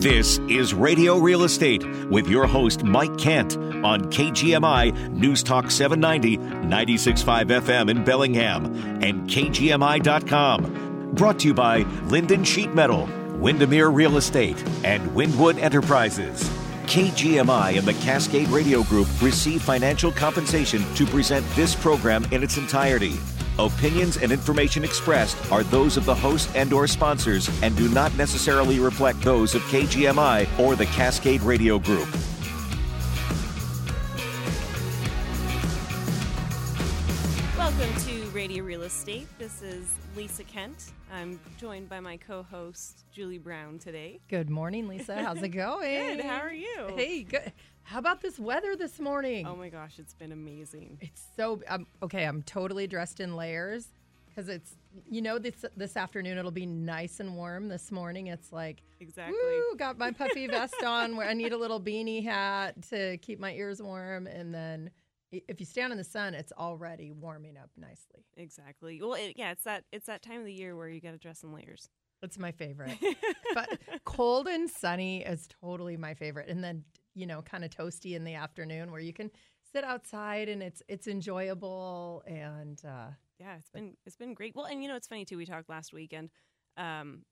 [0.00, 6.38] This is Radio Real Estate with your host, Mike Kent, on KGMI News Talk 790,
[6.38, 8.64] 96.5 FM in Bellingham,
[9.04, 11.12] and KGMI.com.
[11.16, 16.48] Brought to you by Lynden Sheet Metal, Windermere Real Estate, and Windwood Enterprises.
[16.86, 22.56] KGMI and the Cascade Radio Group receive financial compensation to present this program in its
[22.56, 23.18] entirety.
[23.66, 28.16] Opinions and information expressed are those of the host and or sponsors and do not
[28.16, 32.08] necessarily reflect those of KGMI or the Cascade Radio Group.
[37.56, 39.26] Welcome to Radio Real Estate.
[39.38, 40.92] This is Lisa Kent.
[41.12, 44.20] I'm joined by my co-host Julie Brown today.
[44.28, 45.22] Good morning, Lisa.
[45.22, 46.16] How's it going?
[46.16, 46.24] Good.
[46.24, 46.92] How are you?
[46.96, 47.52] Hey, good.
[47.90, 49.48] How about this weather this morning?
[49.48, 50.98] Oh my gosh, it's been amazing.
[51.00, 52.22] It's so um, okay.
[52.24, 53.88] I'm totally dressed in layers
[54.28, 54.76] because it's
[55.08, 57.66] you know this this afternoon it'll be nice and warm.
[57.66, 59.36] This morning it's like Exactly.
[59.36, 61.16] woo, got my puffy vest on.
[61.16, 64.92] Where I need a little beanie hat to keep my ears warm, and then
[65.32, 68.24] if you stand in the sun, it's already warming up nicely.
[68.36, 69.00] Exactly.
[69.02, 71.18] Well, it, yeah, it's that it's that time of the year where you got to
[71.18, 71.88] dress in layers.
[72.22, 72.98] It's my favorite.
[73.54, 76.48] but cold and sunny is totally my favorite.
[76.48, 79.30] And then, you know, kind of toasty in the afternoon where you can
[79.72, 83.08] sit outside and it's it's enjoyable and uh
[83.38, 84.54] Yeah, it's been it's been great.
[84.54, 85.36] Well, and you know it's funny too.
[85.36, 86.30] We talked last weekend.
[86.76, 87.24] Um,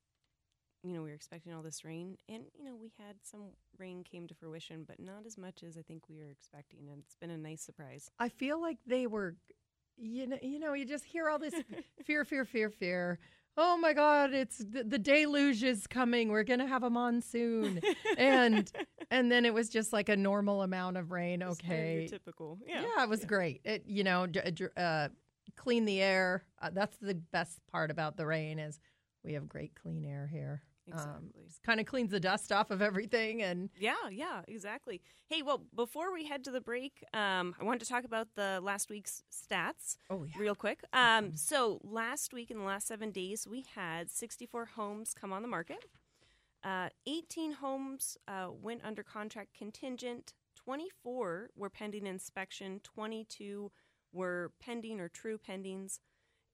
[0.82, 4.04] you know we were expecting all this rain, and you know we had some rain
[4.04, 7.16] came to fruition, but not as much as I think we were expecting, and it's
[7.16, 8.10] been a nice surprise.
[8.18, 9.36] I feel like they were
[9.96, 11.54] you know you know you just hear all this
[12.04, 13.18] fear fear fear fear.
[13.60, 16.28] Oh my god, it's the, the deluge is coming.
[16.28, 17.80] We're going to have a monsoon.
[18.16, 18.70] and
[19.10, 21.40] and then it was just like a normal amount of rain.
[21.40, 22.06] Just kind of your Okay.
[22.08, 22.58] typical.
[22.64, 22.82] Yeah.
[22.82, 23.60] Yeah, it was great.
[23.64, 24.28] It you know,
[24.76, 25.08] uh,
[25.56, 26.44] clean the air.
[26.62, 28.78] Uh, that's the best part about the rain is
[29.24, 30.62] we have great clean air here.
[30.92, 31.30] Um,
[31.64, 35.00] kind of cleans the dust off of everything, and Yeah, yeah, exactly.
[35.28, 38.60] Hey, well, before we head to the break, um, I wanted to talk about the
[38.62, 40.80] last week's stats oh yeah, real quick.
[40.92, 45.42] Um, so last week in the last seven days, we had 64 homes come on
[45.42, 45.84] the market.
[46.64, 50.34] Uh, 18 homes uh, went under contract contingent.
[50.56, 52.80] 24 were pending inspection.
[52.82, 53.70] 22
[54.12, 56.00] were pending or true pendings.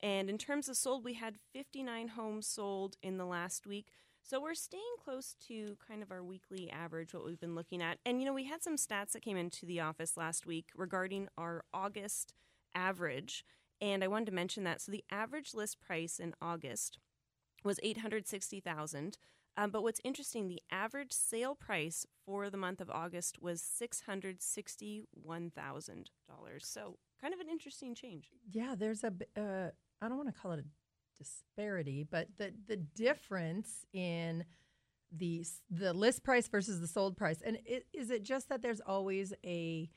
[0.01, 3.87] And in terms of sold, we had 59 homes sold in the last week.
[4.27, 7.99] So we're staying close to kind of our weekly average, what we've been looking at.
[8.07, 11.29] And, you know, we had some stats that came into the office last week regarding
[11.37, 12.33] our August
[12.75, 13.45] average.
[13.83, 14.81] And I wanted to mention that.
[14.81, 16.97] So the average list price in August
[17.65, 19.19] was 860,000.
[19.59, 26.07] Um, but what's interesting, the average sale price for the month of August was $661,000.
[26.63, 28.31] So kind of an interesting change.
[28.51, 28.75] yeah.
[28.77, 29.69] There's a uh,
[30.01, 30.65] I don't want to call it a
[31.19, 34.45] disparity, but the the difference in
[35.17, 38.81] the the list price versus the sold price, and it, is it just that there's
[38.81, 39.89] always a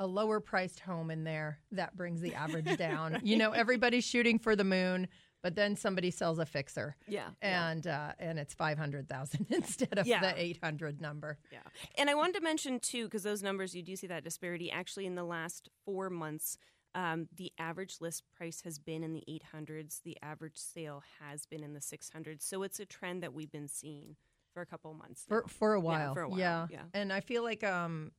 [0.00, 3.20] a lower priced home in there that brings the average down?
[3.22, 5.06] You know, everybody's shooting for the moon,
[5.44, 6.96] but then somebody sells a fixer.
[7.06, 7.28] Yeah.
[7.40, 10.20] and uh, and it's five hundred thousand instead of Yeah.
[10.20, 11.38] the eight hundred number.
[11.52, 11.58] Yeah.
[11.96, 14.70] And I wanted to mention, too, because those numbers, you do see that disparity.
[14.72, 16.58] Actually, in the last four months,
[16.94, 20.00] um, the average list price has been in the 800s.
[20.02, 22.42] The average sale has been in the 600s.
[22.42, 24.16] So it's a trend that we've been seeing
[24.52, 25.24] for a couple of months.
[25.26, 25.46] for now.
[25.48, 26.14] for a while.
[26.14, 26.82] for a while, Yeah, yeah.
[26.94, 28.12] And I feel like um,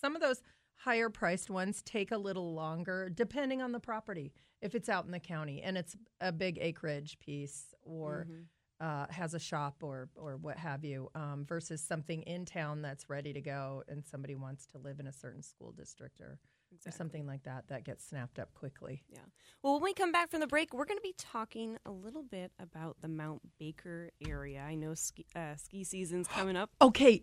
[0.00, 0.40] some of those
[0.76, 4.32] higher priced ones take a little longer, depending on the property.
[4.60, 8.44] If it's out in the county and it's a big acreage piece, or Mhm.
[8.78, 13.08] uh, has a shop, or or what have you, um, versus something in town that's
[13.10, 16.38] ready to go, and somebody wants to live in a certain school district or.
[16.86, 19.04] Or something like that that gets snapped up quickly.
[19.08, 19.18] Yeah.
[19.62, 22.22] Well, when we come back from the break, we're going to be talking a little
[22.22, 24.60] bit about the Mount Baker area.
[24.60, 26.70] I know ski, uh, ski season's coming up.
[26.80, 27.22] Okay,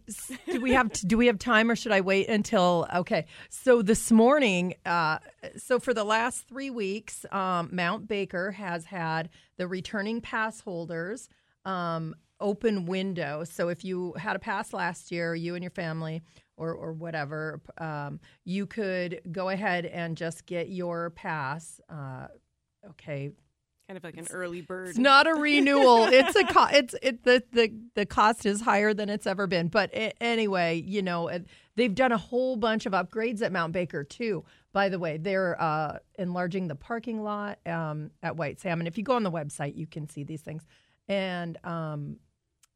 [0.49, 3.25] do we have do we have time or should I wait until okay?
[3.49, 5.19] So this morning, uh,
[5.57, 11.27] so for the last three weeks, um, Mount Baker has had the returning pass holders
[11.65, 13.43] um, open window.
[13.43, 16.21] So if you had a pass last year, you and your family
[16.59, 21.79] or or whatever, um, you could go ahead and just get your pass.
[21.89, 22.27] Uh,
[22.91, 23.31] okay,
[23.87, 24.89] Kind of like an early bird.
[24.89, 26.03] it's not a renewal.
[26.11, 29.67] it's a co- it's it the, the the cost is higher than it's ever been.
[29.67, 33.73] But a anyway, you know, it- they've done a whole bunch of upgrades at Mount
[33.73, 34.43] Baker too.
[34.71, 38.85] By the way, they're uh, enlarging the parking lot um, at White Salmon.
[38.85, 40.61] If you go on the website, you can see these things,
[41.07, 42.17] and um,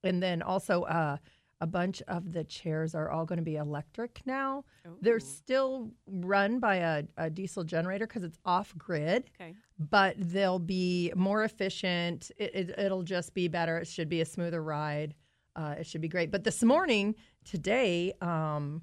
[0.04, 1.18] and then also uh,
[1.64, 4.64] a bunch of the chairs are all going to be electric now.
[5.02, 9.54] They're still run by a, a diesel generator because it's off grid Okay.
[9.80, 12.32] but they'll be more efficient.
[12.38, 13.78] It, it, it'll just be better.
[13.78, 15.16] It should be a smoother ride.
[15.56, 16.32] uh, it should be great.
[16.32, 17.16] But this morning,
[17.46, 18.82] today, um,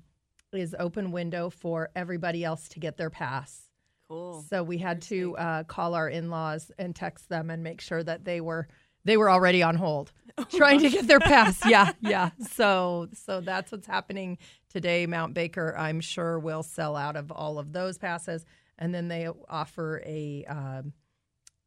[0.52, 3.68] is open window for everybody else to get their pass.
[4.08, 4.42] Cool.
[4.48, 8.24] So we had to uh, call our in-laws and text them and make sure that
[8.24, 8.66] they were
[9.05, 10.12] they were already on hold,
[10.50, 11.61] trying to get their pass.
[11.67, 12.31] Yeah, yeah.
[12.50, 14.38] So so that's what's happening
[14.69, 15.06] today.
[15.06, 18.44] Mount Baker, I'm sure, will sell out of all of those passes,
[18.79, 20.93] and then they offer a um,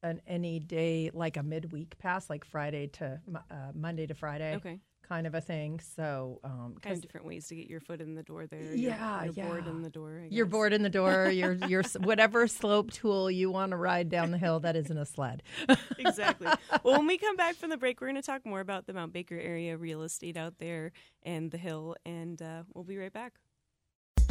[0.02, 3.20] an any day like a midweek pass, like Friday to
[3.50, 4.80] uh, Monday to Friday, Okay.
[5.14, 5.80] Kind of a thing.
[5.96, 8.62] So um, Kind of different ways to get your foot in the door there.
[8.62, 9.72] Your- Yeah, your board yeah.
[9.72, 10.26] in the door.
[10.30, 11.30] You're bored in the door.
[11.40, 15.06] You're you're whatever slope tool you want to ride down the hill that isn't a
[15.06, 15.44] sled.
[16.00, 16.48] exactly.
[16.84, 18.94] Well, when we come back from the break, we're going to talk more about the
[18.94, 20.92] Mount Baker area real estate out there
[21.24, 23.34] and the hill, and uh, we'll be right back.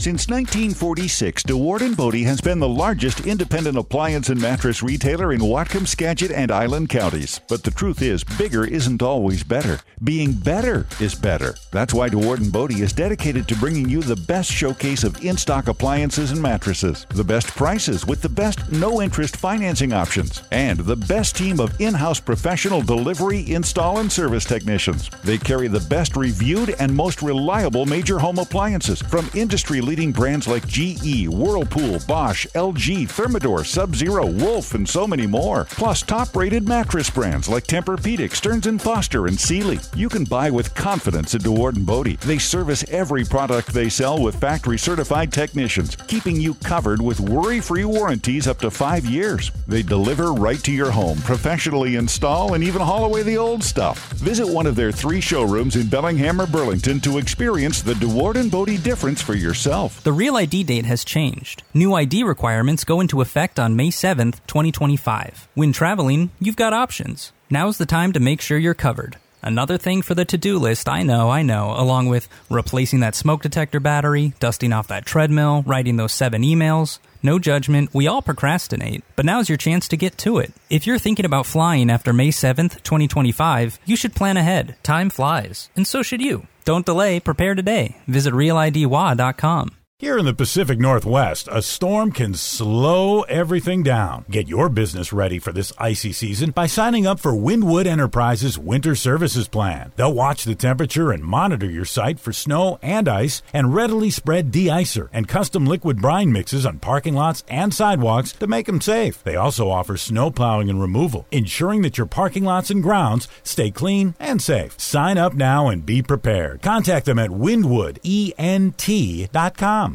[0.03, 5.41] Since 1946, Dewaard and Bode has been the largest independent appliance and mattress retailer in
[5.41, 7.41] Whatcom, Skagit, and Island counties.
[7.49, 9.79] But the truth is, bigger isn't always better.
[10.03, 11.55] Being better is better.
[11.71, 15.69] That's why Dewaard and Bode is dedicated to bringing you the best showcase of in-stock
[15.69, 21.37] appliances and mattresses, the best prices with the best no-interest financing options, and the best
[21.37, 25.11] team of in-house professional delivery, install, and service technicians.
[25.23, 30.49] They carry the best reviewed and most reliable major home appliances from industry leading brands
[30.49, 35.67] like GE, Whirlpool, Bosch, LG, Thermador, Sub Zero, Wolf, and so many more.
[35.67, 39.81] Plus, top rated mattress brands like Tempur-Pedic, Stearns & Foster, and Sealy.
[39.95, 42.17] You can buy with confidence at Dewaard Bode.
[42.21, 47.61] They service every product they sell with factory certified technicians, keeping you covered with worry
[47.61, 49.53] free warranties up to five years.
[49.69, 54.11] They deliver right to your home, professionally install, and even haul away the old stuff.
[54.13, 58.83] Visit one of their three showrooms in Bellingham or Burlington to experience the Dewaard Bode
[58.83, 59.72] difference for yourself.
[60.05, 61.63] The real ID date has changed.
[61.73, 65.49] New ID requirements go into effect on May 7th, 2025.
[65.55, 67.33] When traveling, you've got options.
[67.49, 69.17] Now's the time to make sure you're covered.
[69.43, 73.17] Another thing for the to do list, I know, I know, along with replacing that
[73.17, 77.01] smoke detector battery, dusting off that treadmill, writing those seven emails.
[77.25, 80.53] No judgment, we all procrastinate, but now's your chance to get to it.
[80.71, 84.77] If you're thinking about flying after May 7th, 2025, you should plan ahead.
[84.85, 86.47] Time flies, and so should you.
[86.65, 87.97] Don't delay, prepare today.
[88.07, 89.71] Visit realidwa.com.
[90.03, 94.25] Here in the Pacific Northwest, a storm can slow everything down.
[94.29, 98.97] Get your business ready for this icy season by signing up for Windwood Enterprises Winter
[98.97, 99.93] Services Plan.
[99.95, 104.51] They'll watch the temperature and monitor your site for snow and ice and readily spread
[104.51, 109.23] de-icer and custom liquid brine mixes on parking lots and sidewalks to make them safe.
[109.23, 113.71] They also offer snow plowing and removal, ensuring that your parking lots and grounds stay
[113.71, 114.81] clean and safe.
[114.81, 116.61] Sign up now and be prepared.
[116.61, 119.92] Contact them at windwoodent.com.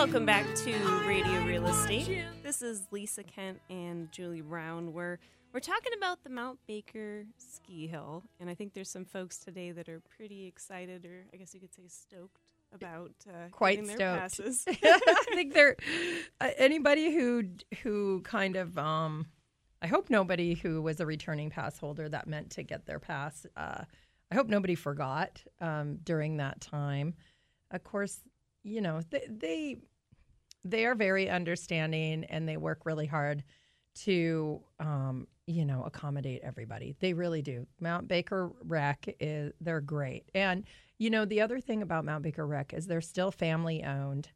[0.00, 0.72] Welcome back to
[1.06, 2.24] Radio Real Estate.
[2.42, 4.94] This is Lisa Kent and Julie Brown.
[4.94, 5.18] We're
[5.52, 9.72] we're talking about the Mount Baker ski hill, and I think there's some folks today
[9.72, 12.40] that are pretty excited, or I guess you could say stoked
[12.74, 14.00] about uh, Quite stoked.
[14.00, 14.64] passes.
[14.82, 15.76] I think they're
[16.40, 17.42] uh, anybody who
[17.82, 19.26] who kind of um
[19.82, 23.44] I hope nobody who was a returning pass holder that meant to get their pass
[23.54, 23.84] uh
[24.32, 27.12] I hope nobody forgot um during that time.
[27.70, 28.20] Of course,
[28.62, 29.76] you know, they they
[30.64, 33.42] they are very understanding and they work really hard
[33.94, 36.94] to um you know accommodate everybody.
[37.00, 37.66] They really do.
[37.80, 40.30] Mount baker rec is they're great.
[40.34, 40.64] And
[40.98, 44.28] you know the other thing about mount baker rec is they're still family owned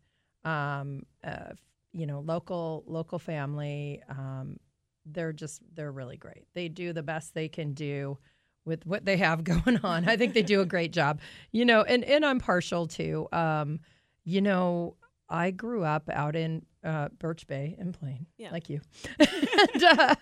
[0.45, 1.53] um uh,
[1.93, 4.03] you know local local family.
[4.09, 4.59] Um
[5.07, 6.47] they're just they're really great.
[6.55, 8.19] They do the best they can do
[8.65, 10.09] with what they have going on.
[10.09, 11.21] I think they do a great job.
[11.53, 13.79] You know and and i'm partial to um
[14.25, 14.97] you know
[15.29, 18.51] i grew up out in uh, birch bay in Blaine Yeah.
[18.53, 18.83] like you.
[19.19, 20.15] And, uh,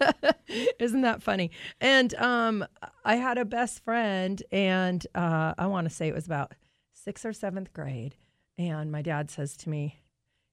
[0.78, 1.50] isn't that funny?
[1.80, 2.64] And um
[3.04, 6.54] i had a best friend and uh i want to say it was about
[6.92, 8.14] sixth or seventh grade
[8.58, 10.02] and my dad says to me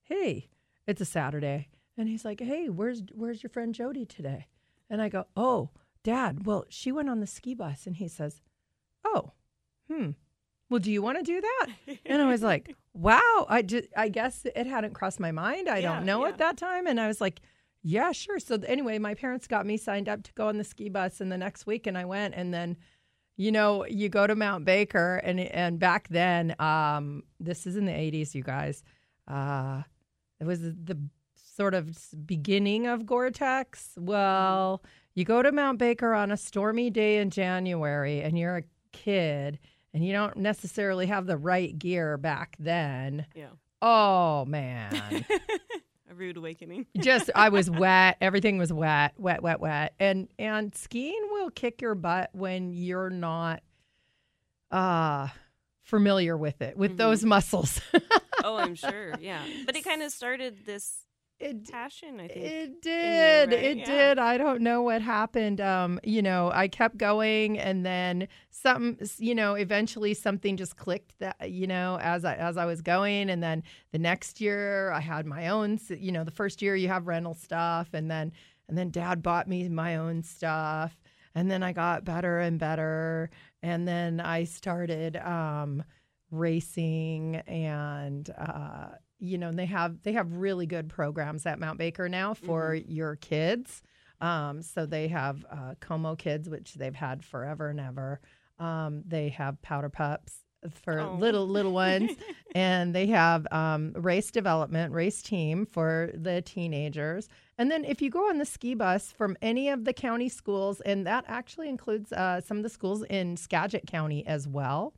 [0.03, 0.47] hey
[0.87, 1.67] it's a saturday.
[1.97, 4.47] And he's like hey where's where's your friend jody today?
[4.89, 5.69] And i go oh
[6.03, 7.85] dad well she went on the ski bus.
[7.85, 8.41] And he says
[9.05, 9.33] oh
[9.91, 10.11] hmm
[10.69, 14.07] well do you want to do that and i was like wow i just i
[14.09, 16.29] guess it hadn't crossed my mind i Yeah, don't know yeah.
[16.29, 17.39] at that time and i was like
[17.81, 18.39] Yeah, sure.
[18.39, 21.31] So anyway, my parents got me signed up to go on the ski bus, and
[21.31, 22.75] the next week, and I went, and then,
[23.37, 27.85] you know, you go to Mount Baker, and and back then, um, this is in
[27.85, 28.83] the '80s, you guys.
[29.29, 29.83] Uh,
[30.41, 30.97] it was the
[31.35, 31.85] sort of
[32.25, 33.93] beginning of Gore-Tex.
[33.97, 34.83] Well,
[35.15, 39.57] you go to Mount Baker on a stormy day in January, and you're a kid,
[39.93, 43.25] and you don't necessarily have the right gear back then.
[43.35, 43.47] Yeah.
[43.81, 45.25] Oh man.
[46.11, 46.87] A rude awakening.
[46.99, 48.17] just I was wet.
[48.21, 49.93] Everything was wet, wet, wet, wet.
[49.99, 53.61] And and skiing will kick your butt when you're not
[54.71, 55.27] uh
[55.83, 56.97] familiar with it, with Mhm.
[56.97, 57.81] those muscles.
[58.43, 59.13] oh, I'm sure.
[59.19, 59.43] Yeah.
[59.65, 60.99] But it kind of started this
[61.39, 62.45] it passion, I think.
[62.45, 63.49] it did.
[63.51, 63.63] right?
[63.63, 63.85] It Yeah.
[63.85, 64.19] did.
[64.19, 65.61] I don't know what happened.
[65.61, 71.17] Um, you know, I kept going and then something, you know, eventually something just clicked
[71.19, 74.99] that, you know, as I as I was going and then the next year I
[74.99, 78.31] had my own, you know, the first year you have rental stuff and then
[78.67, 80.99] and then dad bought me my own stuff
[81.35, 83.29] and then I got better and better
[83.63, 85.83] and then I started um
[86.31, 92.07] racing and uh you know they have they have really good programs at Mount Baker
[92.09, 93.81] now for your kids.
[94.21, 98.19] Um so they have uh Como kids which they've had forever and ever.
[98.59, 100.33] Um they have powder pups
[100.83, 101.15] for Oh.
[101.15, 102.11] little little ones.
[102.55, 107.29] And they have um, race development race team for the teenagers.
[107.59, 110.81] And then if you go on the ski bus from any of the county schools
[110.81, 114.93] and that actually includes uh, some of the schools in skagit county as well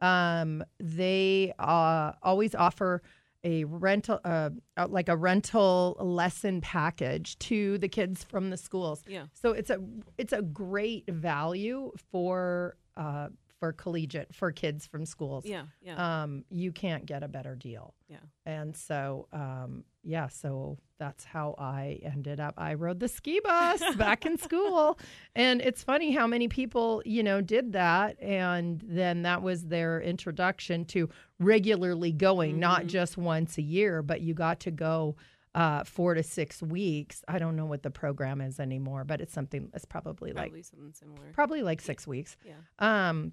[0.00, 3.02] um, they uh, always offer
[3.44, 9.02] a rental, uh, uh, like a rental lesson package to the kids from the schools.
[9.06, 9.26] Yeah.
[9.34, 9.78] So it's a
[10.18, 15.44] it's a great value for uh, for collegiate for kids from schools.
[15.46, 15.64] Yeah.
[15.82, 16.22] Yeah.
[16.22, 17.94] Um, you can't get a better deal.
[18.08, 18.18] yeah.
[18.46, 22.54] And so, um, yeah, so that's how I ended up.
[22.58, 24.98] I rode the ski bus back in school.
[25.34, 28.20] And it's funny how many people, you know, did that.
[28.20, 31.08] And then that was their introduction to
[31.38, 35.16] regularly going, not just once a year, but you got to go
[35.54, 37.22] uh, four to six weeks.
[37.28, 40.92] I don't know what the program is anymore, but it's something, it's probably like, something
[40.92, 41.30] similar.
[41.32, 42.36] probably like six weeks.
[42.44, 42.54] Yeah.
[42.78, 43.32] Um,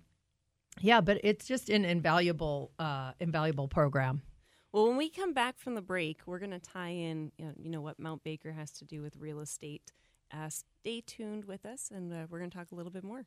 [0.79, 4.21] yeah, but it's just an invaluable, uh, invaluable program.
[4.71, 7.53] Well, when we come back from the break, we're going to tie in, you know,
[7.61, 9.91] you know, what Mount Baker has to do with real estate.
[10.33, 13.25] Uh, stay tuned with us, and uh, we're going to talk a little bit more.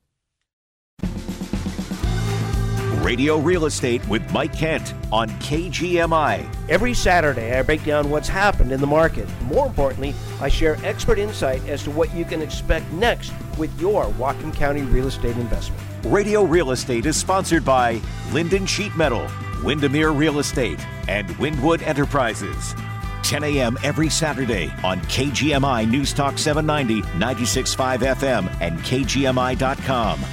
[3.04, 6.48] Radio Real Estate with Mike Kent on KGMI.
[6.70, 9.28] Every Saturday, I break down what's happened in the market.
[9.42, 14.06] More importantly, I share expert insight as to what you can expect next with your
[14.12, 15.82] Whatcom County real estate investment.
[16.06, 17.96] Radio Real Estate is sponsored by
[18.30, 19.28] Lynden Sheet Metal,
[19.62, 22.74] Windermere Real Estate, and Windwood Enterprises.
[23.22, 23.76] 10 a.m.
[23.82, 30.24] every Saturday on KGMI News Talk 790, 96.5 FM, and KGMI.com.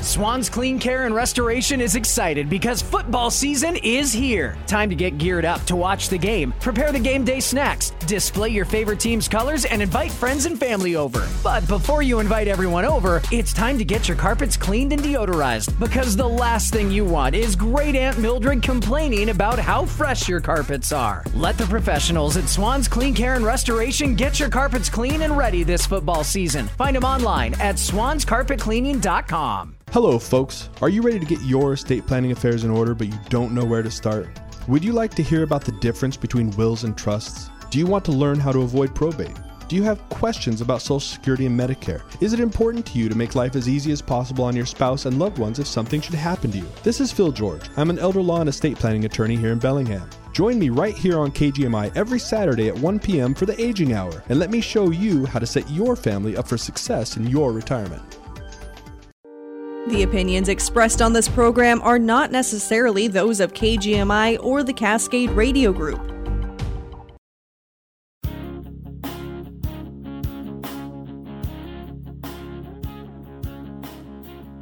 [0.00, 4.56] Swan's Clean Care and Restoration is excited because football season is here.
[4.66, 8.48] Time to get geared up to watch the game, prepare the game day snacks, display
[8.48, 11.28] your favorite team's colors, and invite friends and family over.
[11.42, 15.78] But before you invite everyone over, it's time to get your carpets cleaned and deodorized
[15.78, 20.40] because the last thing you want is great Aunt Mildred complaining about how fresh your
[20.40, 21.24] carpets are.
[21.34, 25.64] Let the professionals at Swan's Clean Care and Restoration get your carpets clean and ready
[25.64, 26.68] this football season.
[26.68, 29.74] Find them online at swanscarpetcleaning.com.
[29.90, 30.68] Hello, folks.
[30.82, 33.64] Are you ready to get your estate planning affairs in order, but you don't know
[33.64, 34.28] where to start?
[34.68, 37.48] Would you like to hear about the difference between wills and trusts?
[37.70, 39.34] Do you want to learn how to avoid probate?
[39.66, 42.02] Do you have questions about Social Security and Medicare?
[42.22, 45.06] Is it important to you to make life as easy as possible on your spouse
[45.06, 46.68] and loved ones if something should happen to you?
[46.82, 47.62] This is Phil George.
[47.78, 50.08] I'm an elder law and estate planning attorney here in Bellingham.
[50.34, 53.34] Join me right here on KGMI every Saturday at 1 p.m.
[53.34, 56.46] for the Aging Hour, and let me show you how to set your family up
[56.46, 58.17] for success in your retirement.
[59.86, 65.30] The opinions expressed on this program are not necessarily those of KGMI or the Cascade
[65.30, 65.98] Radio Group.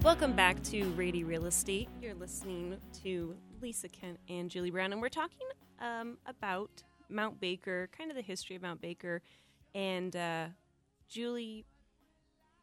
[0.05, 1.89] Welcome back to Radio Real Estate.
[2.01, 5.49] You're listening to Lisa Kent and Julie Brown, and we're talking
[5.81, 9.23] um, about Mount Baker, kind of the history of Mount Baker.
[9.75, 10.47] And uh,
[11.09, 11.65] Julie,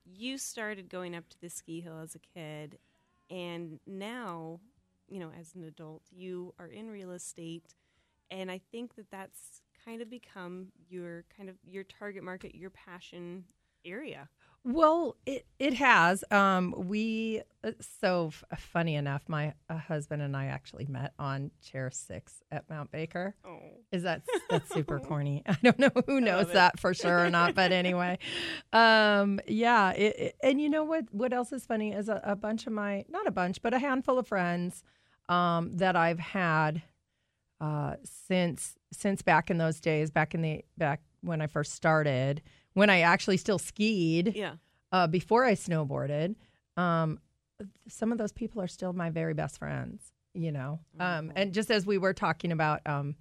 [0.06, 2.78] you started going up to the ski hill as a kid,
[3.30, 4.60] and now,
[5.08, 7.76] you know, as an adult, you are in real estate,
[8.32, 12.70] and I think that that's kind of become your kind of your target market, your
[12.70, 13.46] passion
[13.86, 14.30] area.
[14.66, 16.24] Well, it it has.
[16.32, 21.52] Um, we uh, so f- funny enough, my uh, husband and I actually met on
[21.62, 23.36] chair six at Mount Baker.
[23.46, 23.60] Oh.
[23.92, 25.44] Is that that's super corny?
[25.46, 28.20] I don't know who knows that for sure or not, but anyway,
[28.72, 29.92] um, yeah.
[29.92, 31.06] It, it- and you know what?
[31.14, 33.80] What else is funny is a, a bunch of my not a bunch, but a
[33.80, 34.82] handful of friends
[35.28, 36.82] um, that I've had
[37.60, 42.42] uh, since since back in those days, back in the back when I first started,
[42.74, 44.56] when I actually still skied Yeah.
[44.92, 46.36] uh, before I snowboarded.
[46.78, 47.20] Um,
[47.88, 50.80] some of those people are still my very best friends, you know.
[51.00, 53.16] Um, and just as we were talking about um,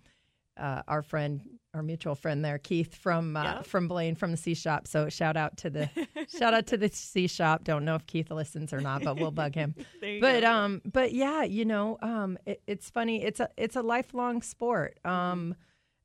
[0.56, 1.40] uh, our friend,
[1.75, 4.87] our mutual friend there, Keith from uh, from Blaine from the C Shop.
[4.87, 5.88] So shout out to the
[6.38, 7.64] shout out to the C Shop.
[7.64, 9.75] Don't know if Keith listens or not, but we'll bug him.
[10.00, 10.50] But go.
[10.52, 13.23] um, but yeah, you know, um, it, it's funny.
[13.23, 14.99] It's a it's a lifelong sport.
[15.04, 15.54] Um,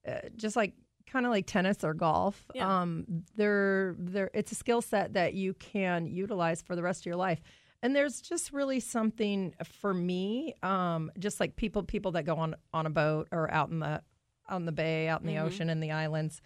[0.07, 0.73] uh, just like
[1.11, 2.45] kind of like tennis or golf.
[2.53, 2.81] Yeah.
[2.81, 7.05] Um, they're they're it's a skill set that you can utilize for the rest of
[7.07, 7.41] your life.
[7.83, 12.55] And there's just really something for me, um, just like people people that go on
[12.73, 14.01] on a boat or out in the
[14.49, 15.45] on the bay, out in the Mm-hmm.
[15.45, 16.41] ocean, in the islands.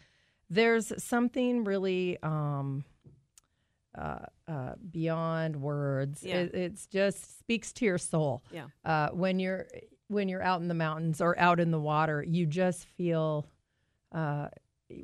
[0.49, 2.83] There's something really um,
[3.97, 6.23] uh, uh, beyond words.
[6.23, 6.35] Yeah.
[6.41, 8.43] It it's just speaks to your soul.
[8.51, 8.65] Yeah.
[8.83, 9.67] Uh, when you're
[10.07, 13.45] when you're out in the mountains or out in the water, you just feel.
[14.11, 14.47] Uh,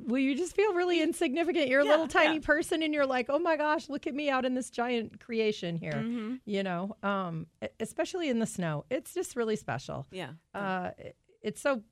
[0.06, 1.68] well, you just feel really insignificant.
[1.68, 2.40] You're a Yeah, little tiny yeah.
[2.44, 5.76] person, and you're like, "Oh my gosh, look at me out in this giant creation
[5.76, 6.34] here." Mm-hmm.
[6.44, 7.46] You know, um,
[7.80, 10.06] especially in the snow, it's just really special.
[10.10, 10.32] Yeah.
[10.54, 11.82] Uh, it- it's so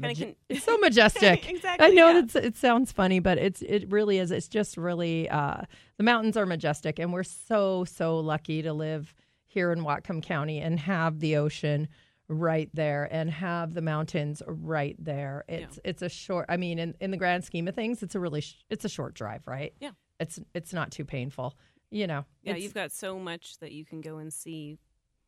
[0.00, 1.46] Kinda can- it's so majestic.
[1.50, 2.20] Exactly, I know yeah.
[2.22, 4.30] that's it sounds funny, but it's it really is.
[4.30, 5.62] It's just really uh,
[5.98, 9.14] the mountains are majestic, and we're so so lucky to live
[9.44, 11.88] here in Whatcom County and have the ocean
[12.28, 15.44] right there and have the mountains right there.
[15.48, 16.46] It's it's a short.
[16.48, 18.88] I mean, in in the grand scheme of things, it's a really sh- it's a
[18.88, 19.74] short drive, right?
[19.80, 19.90] Yeah.
[20.20, 21.56] It's it's not too painful.
[21.90, 22.24] You know.
[22.42, 24.78] Yeah, you've got so much that you can go and see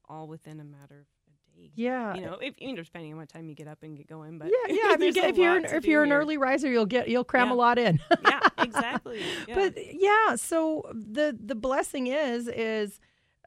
[0.09, 1.71] all within a matter of a day.
[1.75, 2.15] yeah.
[2.15, 4.39] You know, if, you know, depending on what time you get up and get going,
[4.39, 4.95] but yeah, yeah.
[4.95, 6.19] If, you get, if you're an, if you're an here.
[6.21, 8.01] early riser, you'll get you'll cram a lot in.
[8.25, 9.23] yeah, exactly.
[9.47, 9.55] Yeah.
[9.55, 12.99] But yeah, so the the blessing is is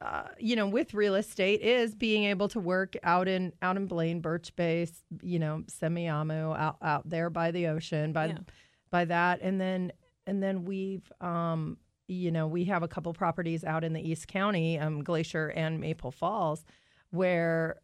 [0.02, 3.88] uh, you know with real estate is being able to work out in out in
[3.88, 4.88] Blaine, Birch Bay,
[5.22, 8.38] you know, Semiahmoo, out out there by the ocean, by Yeah.
[8.92, 9.92] by that, and then
[10.26, 14.28] and then we've um you know we have a couple properties out in the East
[14.28, 16.64] County, um, Glacier and Maple Falls,
[17.10, 17.78] where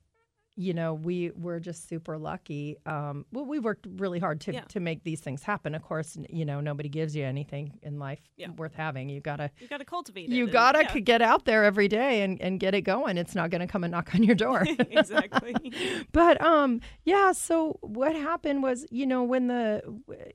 [0.56, 4.62] you know we we're just super lucky um well we worked really hard to Yeah.
[4.66, 8.20] to make these things happen of course you know nobody gives you anything in life
[8.38, 8.50] Yeah.
[8.52, 11.64] worth having you gotta you got to cultivate you and- gotta yeah, get out there
[11.64, 14.36] every day and and get it going it's not gonna come and knock on your
[14.36, 15.56] door exactly.
[16.12, 19.82] but um yeah so what happened was you know when the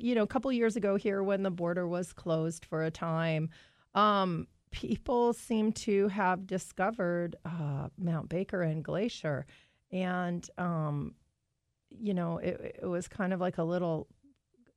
[0.01, 3.49] you know a couple years ago here when the border was closed for a time
[3.95, 9.47] um people seem to have discovered uh, mount baker and glacier
[9.93, 11.15] and um
[11.91, 14.07] you know it, it was kind of like a little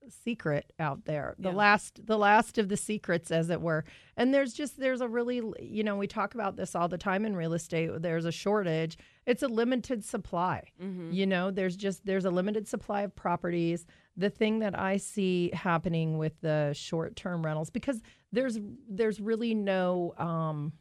[0.10, 1.36] secret out there.
[1.38, 1.56] The Yeah.
[1.56, 3.86] last the last of the secrets as it were.
[4.18, 7.24] And there's just there's a really you know we talk about this all the time
[7.24, 7.90] in real estate.
[8.02, 8.98] There's a shortage.
[9.28, 10.70] It's a limited supply.
[10.82, 11.12] Mm-hmm.
[11.12, 13.86] you know there's just there's a limited supply of properties.
[14.18, 20.14] The thing that i see happening with the short-term rentals because there's there's really no
[20.18, 20.74] um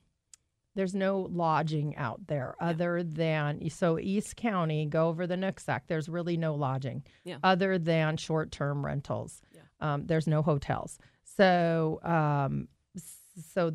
[0.75, 6.09] there's no lodging out there other than so east county go over the nooksack there's
[6.09, 7.39] really no lodging Yeah.
[7.43, 9.63] other than short-term rentals Yeah.
[9.81, 12.69] um, there's no hotels so um,
[13.53, 13.73] so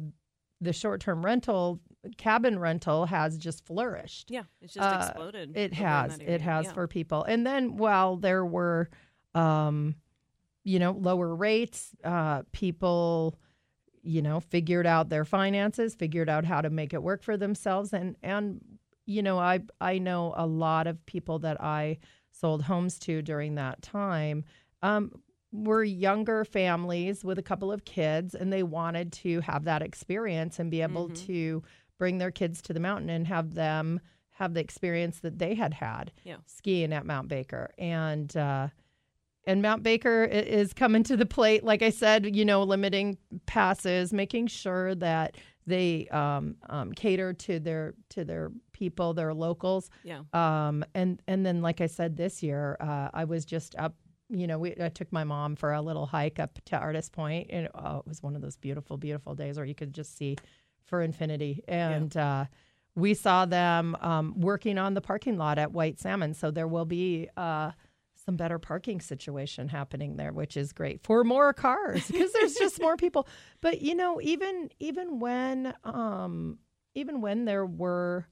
[0.62, 1.80] the short-term rental
[2.18, 5.58] cabin rental has just flourished Yeah, it's just Uh, exploded.
[5.58, 6.74] it has it has yeah.
[6.74, 8.90] for people and then while there were
[9.34, 9.96] um
[10.64, 13.38] you know lower rates uh people
[14.06, 17.92] you know figured out their finances figured out how to make it work for themselves
[17.94, 18.62] and and
[19.06, 21.98] you know i i know a lot of people that i
[22.32, 24.44] sold homes to during that time
[24.84, 25.12] um
[25.52, 30.60] were younger families with a couple of kids and they wanted to have that experience
[30.60, 31.26] and be able Mhm.
[31.28, 31.64] to
[31.98, 35.74] bring their kids to the mountain and have them have the experience that they had
[35.76, 36.38] had Yeah.
[36.46, 38.68] skiing at Mount Baker and uh
[39.48, 44.14] and Mount Baker is coming to the plate like I said you know limiting passes
[44.14, 49.90] making sure that they um, um, cater to their to their people their locals.
[50.04, 50.22] Yeah.
[50.34, 53.96] um, and and then like I said this year uh, I was just up
[54.30, 57.48] you know we, I took my mom for a little hike up to Artist Point
[57.50, 60.36] and oh, it was one of those beautiful beautiful days where you could just see
[60.86, 61.64] for infinity.
[61.68, 62.46] And uh,
[62.96, 66.86] we saw them um, working on the parking lot at White Salmon so there will
[66.86, 67.72] be uh,
[68.26, 72.82] some better parking situation happening there, which is great for more cars because there's just
[72.82, 73.28] more people.
[73.62, 76.60] But you know, even even when um,
[76.94, 78.28] even when there were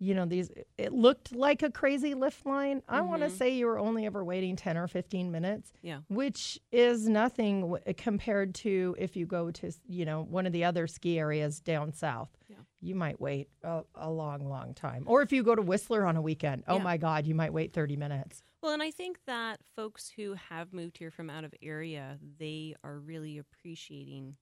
[0.00, 3.36] you know these it looked like a crazy lift line i want to mm-hmm.
[3.36, 6.00] say you were only ever waiting 10 or 15 minutes Yeah.
[6.08, 10.52] which is nothing w- eh, compared to if you go to you know one of
[10.52, 12.56] the other ski areas down south Yeah.
[12.80, 16.16] you might wait a, a long long time or if you go to whistler on
[16.16, 16.82] a weekend oh Yeah.
[16.82, 20.72] my god you might wait 30 minutes Well, and I think that folks who have
[20.72, 24.36] moved here from out of area, they are really appreciating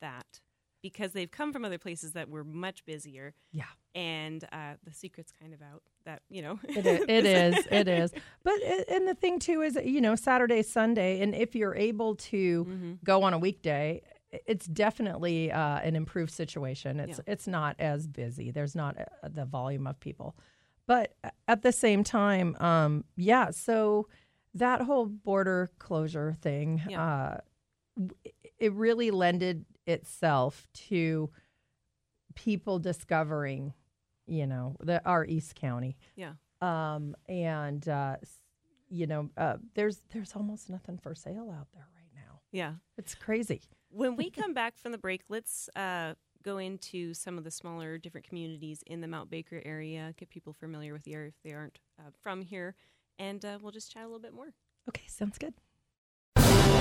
[0.00, 0.40] that
[0.82, 3.34] because they've come from other places that were much busier.
[3.52, 3.64] Yeah.
[3.94, 6.58] And uh, the secret's kind of out that, you know.
[6.68, 8.10] it is, it is it is
[8.42, 12.14] but it, and the thing too is you know saturday sunday and if you're able
[12.16, 12.92] to Mm-hmm.
[13.04, 14.00] go on a weekday
[14.46, 17.32] it's definitely uh, an improved situation it's Yeah.
[17.32, 20.36] it's not as busy there's not uh, the volume of people
[20.86, 21.14] but
[21.48, 24.08] at the same time um, yeah so
[24.54, 27.02] that whole border closure thing Yeah.
[27.04, 27.40] uh,
[28.58, 31.30] it really lended itself to
[32.34, 33.74] people discovering
[34.26, 36.32] you know the our east county yeah.
[36.60, 38.16] um, and uh,
[38.90, 42.40] you know, uh, there's there's almost nothing for sale out there right now.
[42.52, 42.74] Yeah.
[42.98, 43.62] It's crazy.
[43.90, 47.96] When we come back from the break, let's uh, go into some of the smaller,
[47.96, 51.52] different communities in the Mount Baker area, get people familiar with the area if they
[51.52, 52.74] aren't uh, from here,
[53.18, 54.52] and uh, we'll just chat a little bit more.
[54.88, 55.54] Okay, sounds good.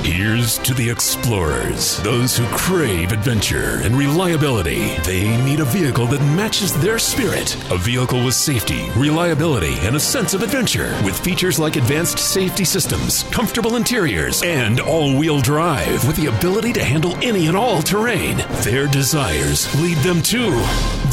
[0.04, 4.96] Here's to the explorers, those who crave adventure and reliability.
[5.04, 7.56] They need a vehicle that matches their spirit.
[7.72, 10.98] A vehicle with safety, reliability, and a sense of adventure.
[11.04, 16.74] With features like advanced safety systems, comfortable interiors, and all wheel drive, with the ability
[16.74, 18.38] to handle any and all terrain.
[18.64, 20.50] Their desires lead them to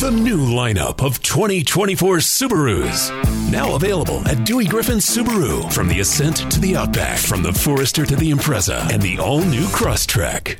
[0.00, 3.10] the new lineup of 2024 Subarus.
[3.50, 5.72] Now available at Dewey Griffin Subaru.
[5.72, 9.42] From the Ascent to the Outback, from the Forester to the Impreza, and the all
[9.42, 10.58] new Crosstrek.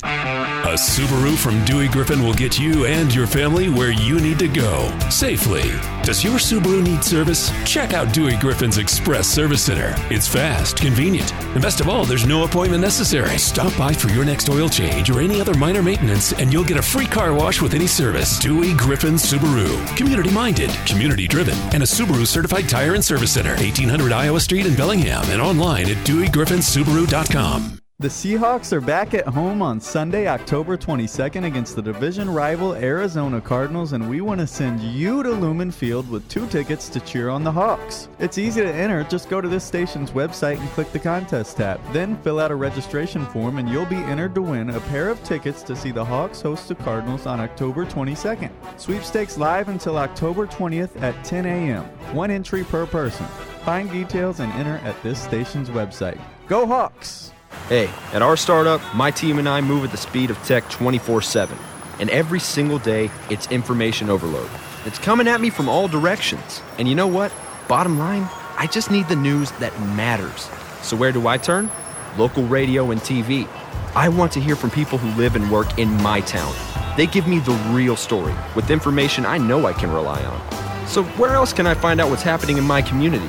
[0.67, 4.49] A Subaru from Dewey Griffin will get you and your family where you need to
[4.49, 5.71] go safely.
[6.03, 7.53] Does your Subaru need service?
[7.65, 9.95] Check out Dewey Griffin's Express Service Center.
[10.13, 13.39] It's fast, convenient, and best of all, there's no appointment necessary.
[13.39, 16.79] Stop by for your next oil change or any other minor maintenance, and you'll get
[16.79, 18.39] a free car wash with any service.
[18.39, 19.97] Dewey Griffin Subaru.
[19.97, 23.55] Community minded, community driven, and a Subaru certified tire and service center.
[23.55, 27.86] 1800 Iowa Street in Bellingham and online at DeweyGriffinSubaru.com.
[27.99, 33.41] The Seahawks are back at home on Sunday, October 22nd against the division rival Arizona
[33.41, 37.31] Cardinals, and we want to send you to Lumen Field with two tickets to cheer
[37.31, 38.11] on the Hawks.
[38.19, 41.81] It's easy to enter, just go to this station's website and click the contest tab.
[41.95, 45.25] Then fill out a registration form, and you'll be entered to win a pair of
[45.25, 48.51] tickets to see the Hawks host the Cardinals on October 22nd.
[48.79, 51.85] Sweepstakes live until October 20th at 10 a.m.
[52.15, 53.25] One entry per person.
[53.65, 56.21] Find details and enter at this station's website.
[56.47, 57.33] Go Hawks!
[57.69, 61.23] Hey, at our startup, my team and I move at the speed of tech 24
[61.23, 61.59] 7.
[61.99, 64.49] And every single day, it's information overload.
[64.85, 66.63] It's coming at me from all directions.
[66.79, 67.33] And you know what?
[67.69, 70.49] Bottom line, I just need the news that matters.
[70.83, 71.71] So where do I turn?
[72.17, 73.49] Local radio and TV.
[73.97, 76.55] I want to hear from people who live and work in my town.
[76.97, 80.87] They give me the real story with information I know I can rely on.
[80.87, 83.29] So where else can I find out what's happening in my community?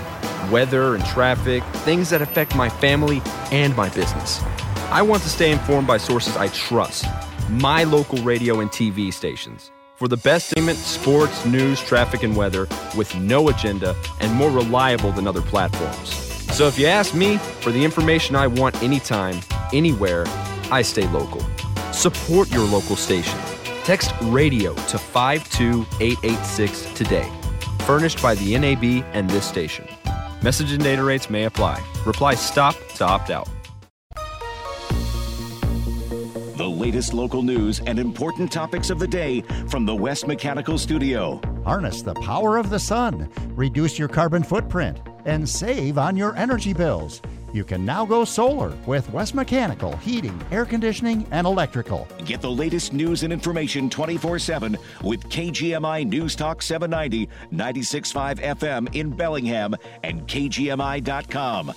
[0.51, 4.41] Weather and traffic, things that affect my family and my business.
[4.91, 7.05] I want to stay informed by sources I trust,
[7.49, 9.71] my local radio and TV stations.
[9.95, 15.11] For the best entertainment, sports, news, traffic, and weather with no agenda and more reliable
[15.11, 16.09] than other platforms.
[16.53, 19.39] So if you ask me for the information I want anytime,
[19.73, 20.25] anywhere,
[20.71, 21.41] I stay local.
[21.93, 23.39] Support your local station.
[23.83, 27.31] Text radio to 52886 today.
[27.85, 29.87] Furnished by the NAB and this station.
[30.43, 31.83] Message and data rates may apply.
[32.05, 33.49] Reply STOP to opt out.
[36.57, 41.41] The latest local news and important topics of the day from the West Mechanical Studio.
[41.65, 46.73] Harness the power of the sun, reduce your carbon footprint, and save on your energy
[46.73, 47.19] bills.
[47.53, 52.07] You can now go solar with West Mechanical Heating, Air Conditioning, and Electrical.
[52.25, 58.95] Get the latest news and information 24 7 with KGMI News Talk 790, 96.5 FM
[58.95, 61.73] in Bellingham and KGMI.com.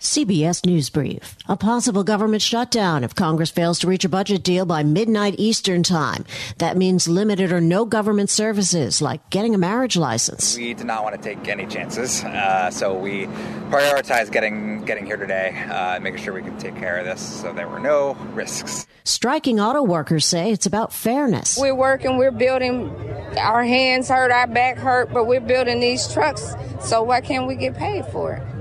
[0.00, 1.36] CBS News Brief.
[1.48, 5.82] A possible government shutdown if Congress fails to reach a budget deal by midnight Eastern
[5.82, 6.24] Time.
[6.58, 10.56] That means limited or no government services like getting a marriage license.
[10.56, 13.26] We did not want to take any chances, uh, so we
[13.70, 17.52] prioritized getting getting here today, uh, making sure we could take care of this, so
[17.52, 18.86] there were no risks.
[19.04, 21.56] Striking auto workers say it's about fairness.
[21.58, 22.90] We're working, we're building.
[23.38, 26.54] Our hands hurt, our back hurt, but we're building these trucks.
[26.80, 28.53] So why can't we get paid for it?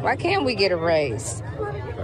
[0.00, 1.42] Why can't we get a raise?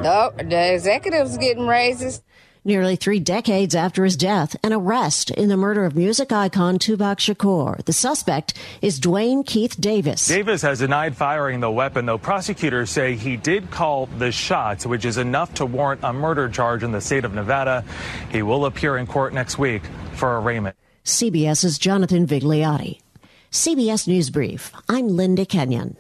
[0.03, 2.23] No, the executives getting raises.
[2.63, 7.19] Nearly three decades after his death, an arrest in the murder of music icon Tupac
[7.19, 7.83] Shakur.
[7.85, 10.27] The suspect is Duane Keith Davis.
[10.27, 15.05] Davis has denied firing the weapon, though prosecutors say he did call the shots, which
[15.05, 17.85] is enough to warrant a murder charge in the state of Nevada.
[18.31, 19.83] He will appear in court next week
[20.15, 20.77] for arraignment.
[21.05, 23.01] CBS's Jonathan Vigliotti.
[23.53, 24.73] CBS News Brief.
[24.89, 25.97] I'm Linda Kenyon.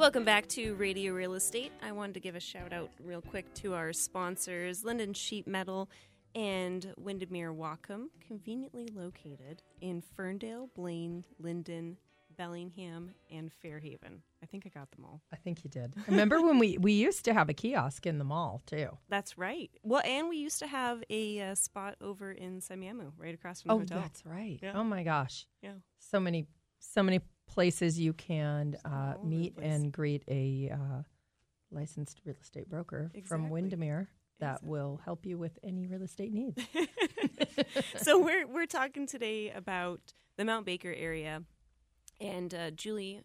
[0.00, 1.72] Welcome back to Radio Real Estate.
[1.82, 5.90] I wanted to give a shout out real quick to our sponsors, Lynden Sheet Metal
[6.34, 11.96] and Windermere Whatcom, conveniently located in Ferndale, Blaine, Lynden,
[12.34, 14.22] Bellingham, and Fairhaven.
[14.42, 15.20] I think I got them all.
[15.34, 15.92] I think you did.
[16.08, 18.96] Remember when we we used to have a kiosk in the mall too?
[19.10, 19.70] That's right.
[19.82, 23.68] Well, and we used to have a uh, spot over in Semiahmoo, right across from
[23.68, 24.00] the Oh, hotel.
[24.00, 24.60] that's right.
[24.62, 24.72] Yeah.
[24.76, 25.46] Oh my gosh.
[25.60, 25.72] Yeah.
[25.98, 26.46] So many
[26.78, 31.02] so many places you can uh, meet and greet a uh,
[31.72, 34.08] licensed real estate broker from Windermere
[34.38, 36.62] that will help you with any real estate needs.
[37.96, 40.00] so we're we're talking today about
[40.36, 41.42] the Mount Baker area,
[42.20, 43.20] and uh, Julie,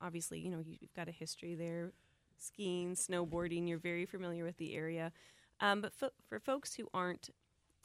[0.00, 1.92] obviously, you know you've got a history there,
[2.38, 3.68] skiing, snowboarding.
[3.68, 5.12] You're very familiar with the area,
[5.60, 7.28] um, but fo- for folks who aren't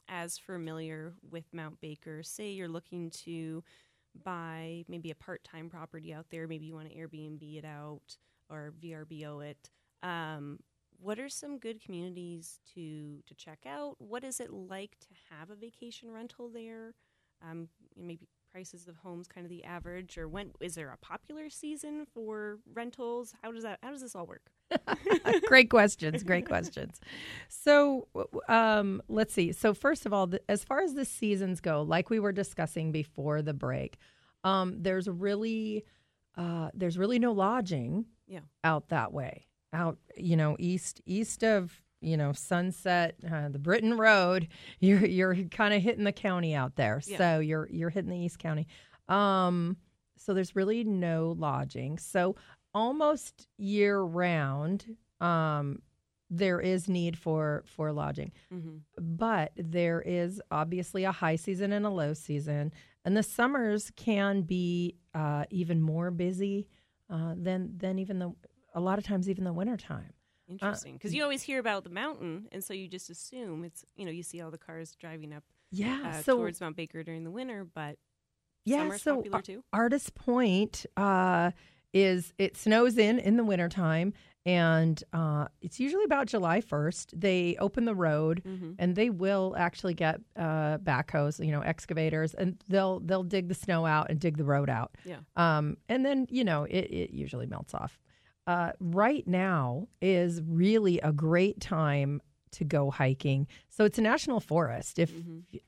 [0.08, 3.62] as familiar with Mount Baker, say you're looking to
[4.24, 8.16] buy maybe a part-time property out there, maybe you want to Airbnb it out
[8.48, 9.70] or VRBO it.
[10.02, 10.58] Um,
[11.00, 13.96] what are some good communities to to check out?
[13.98, 16.94] What is it like to have a vacation rental there?
[17.44, 21.50] Um, maybe prices of homes kind of the average, or when is there a popular
[21.50, 23.34] season for rentals?
[23.42, 23.78] How does that?
[23.82, 24.50] How does this all work?
[25.46, 26.22] great questions.
[26.22, 27.00] Great questions.
[27.48, 28.08] So,
[28.48, 29.52] um, let's see.
[29.52, 32.92] So, first of all, th- as far as the seasons go, like we were discussing
[32.92, 33.98] before the break,
[34.44, 35.84] um, there's really
[36.36, 38.40] uh, there's really no lodging Yeah.
[38.64, 39.46] out that way.
[39.72, 44.48] Out, you know, east east of you know Sunset, uh, the Britton Road.
[44.80, 47.00] You're you're kind of hitting the county out there.
[47.06, 47.18] Yeah.
[47.18, 48.66] So you're you're hitting the East County.
[49.08, 49.76] Um,
[50.18, 51.98] so there's really no lodging.
[51.98, 52.36] So
[52.74, 55.82] almost year round, um,
[56.30, 58.80] there is need for for lodging, Mhm.
[58.96, 62.72] but there is obviously a high season and a low season,
[63.04, 66.68] and the summers can be uh, even more busy
[67.10, 68.32] uh, than than even the
[68.74, 70.14] a lot of times even the wintertime.
[70.48, 74.04] Interesting, because you always hear about the mountain, and so you just assume it's you
[74.06, 77.24] know you see all the cars driving up Yeah, uh, so- towards Mount Baker during
[77.24, 77.98] the winter, but
[78.64, 79.64] Yeah, summer's so popular too.
[79.72, 81.50] Artist Point uh,
[81.92, 84.12] is it snows in in the wintertime
[84.44, 87.12] and uh, it's usually about July 1st.
[87.20, 88.74] They open the road Mhm.
[88.76, 93.54] and they will actually get uh, backhoes, you know, excavators, and they'll they'll dig the
[93.54, 94.96] snow out and dig the road out.
[95.04, 95.18] Yeah.
[95.36, 98.00] Um, and then you know it, it usually melts off.
[98.48, 103.46] Uh, right now is really a great time to go hiking.
[103.68, 104.98] So it's a national forest.
[104.98, 105.12] If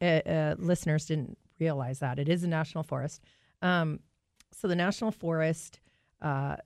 [0.02, 3.20] uh, uh, listeners didn't realize that, it is a national forest.
[3.62, 4.00] Um,
[4.52, 5.78] so the national forest
[6.24, 6.56] uh,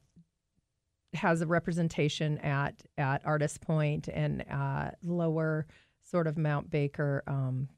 [1.14, 5.66] has a representation at at Artist Point and uh, lower
[6.02, 7.22] sort of Mount Baker.
[7.26, 7.68] Um,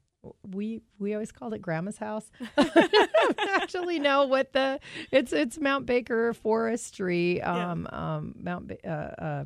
[0.47, 2.29] we we always called it Grandma's house.
[3.55, 4.79] Actually know what the
[5.11, 9.45] it's it's Mount Baker Forestry, um, um, Mount Ba- uh, uh,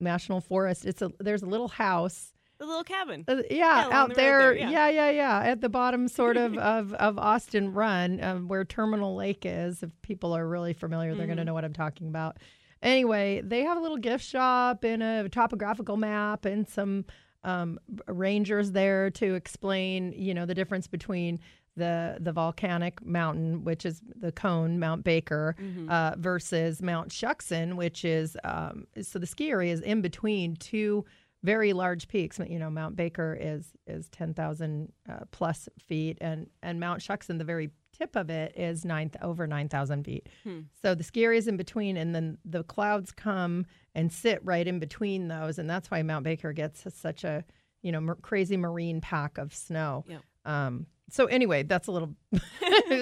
[0.00, 0.84] National Forest.
[0.84, 2.33] It's a there's a little house.
[2.58, 3.24] The little cabin.
[3.26, 4.54] Uh, yeah, along out the road there.
[4.56, 4.70] yeah.
[4.70, 5.40] yeah, yeah, yeah.
[5.50, 9.82] At the bottom, sort of, of, of Austin Run, um, where Terminal Lake is.
[9.82, 12.38] If people are really familiar, they're going to know what I'm talking about.
[12.82, 17.04] Anyway, they have a little gift shop and a topographical map and some
[17.42, 21.40] um, rangers there to explain, you know, the difference between
[21.76, 25.90] the the volcanic mountain, which is the cone, Mount Baker, Mhm.
[25.90, 31.04] uh, versus Mount Shuksan, which is um, so the ski area is in between two
[31.44, 32.40] very large peaks.
[32.44, 37.38] You know, Mount Baker is is ten thousand uh, plus feet, and and Mount Shuksan,
[37.38, 40.28] the very tip of it, is nine over nine thousand feet.
[40.42, 40.60] Hmm.
[40.82, 44.66] So the ski area is in between, and then the clouds come and sit right
[44.66, 47.44] in between those, and that's why Mount Baker gets such a
[47.82, 50.04] you know crazy marine pack of snow.
[50.08, 50.18] Yeah.
[50.46, 52.14] Um, so anyway, that's a little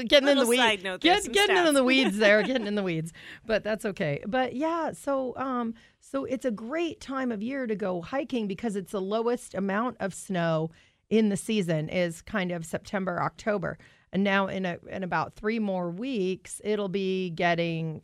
[0.06, 0.82] getting in the weeds.
[0.82, 3.12] note there, Get, getting in the weeds there, getting in the weeds.
[3.46, 4.22] But that's okay.
[4.26, 8.76] But yeah, so um, so it's a great time of year to go hiking because
[8.76, 10.70] it's the lowest amount of snow
[11.10, 13.78] in the season is kind of September, October.
[14.12, 18.02] And now in a, in about three more weeks, it'll be getting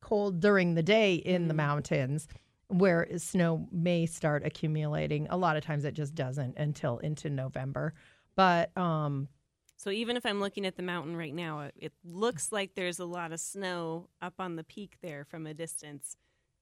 [0.00, 1.48] cold during the day in Mm.
[1.48, 2.28] the mountains
[2.68, 5.26] where snow may start accumulating.
[5.30, 7.92] A lot of times it just doesn't until into November.
[8.36, 9.28] But um
[9.76, 12.98] So even if I'm looking at the mountain right now, it, it looks like there's
[12.98, 16.16] a lot of snow up on the peak there from a distance.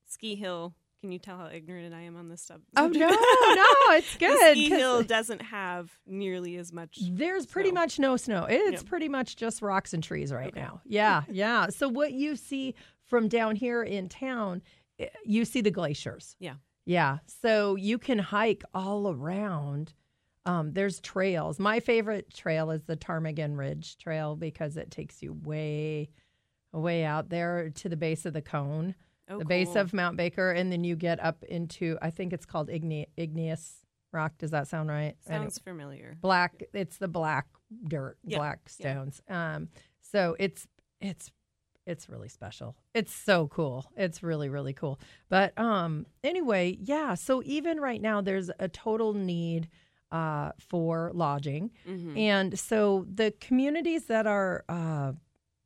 [0.07, 0.75] Ski Hill.
[1.01, 2.61] Can you tell how ignorant I am on this stuff?
[2.77, 4.51] Oh no, no, it's The good.
[4.53, 6.99] Ski Hill doesn't have nearly as much.
[7.11, 8.47] There's pretty much no snow.
[8.47, 10.83] It's pretty much just rocks and trees right now.
[10.85, 11.69] Yeah, yeah.
[11.69, 12.75] So what you see
[13.07, 14.61] from down here in town,
[14.99, 16.37] eh, you see the glaciers.
[16.39, 16.57] Yeah.
[16.85, 17.19] Yeah.
[17.43, 19.95] So you can hike all around.
[20.47, 21.59] Um, there's trails.
[21.59, 26.09] My favorite trail is the Ptarmigan Ridge Trail because it takes you way,
[26.73, 28.95] way out there to the base of the cone,
[29.29, 32.47] Oh, the base of Mount Baker, and then you get up into I think it's
[32.47, 33.77] called Igne- igneous
[34.13, 34.33] rock.
[34.39, 35.15] Does that sound right?
[35.25, 36.17] Sounds familiar.
[36.21, 36.65] Black.
[36.75, 37.47] It's the black
[37.87, 38.93] dirt, Yeah, black yeah.
[38.93, 39.23] stones.
[39.29, 39.69] Um,
[40.01, 40.67] so it's
[41.01, 41.31] it's
[41.87, 42.75] it's really special.
[42.93, 43.87] It's so cool.
[43.97, 44.99] It's really really cool.
[45.29, 47.15] But um, anyway, yeah.
[47.15, 49.69] So even right now, there's a total need
[50.13, 52.17] uh, for lodging, Mhm.
[52.19, 55.13] and so the communities that are uh,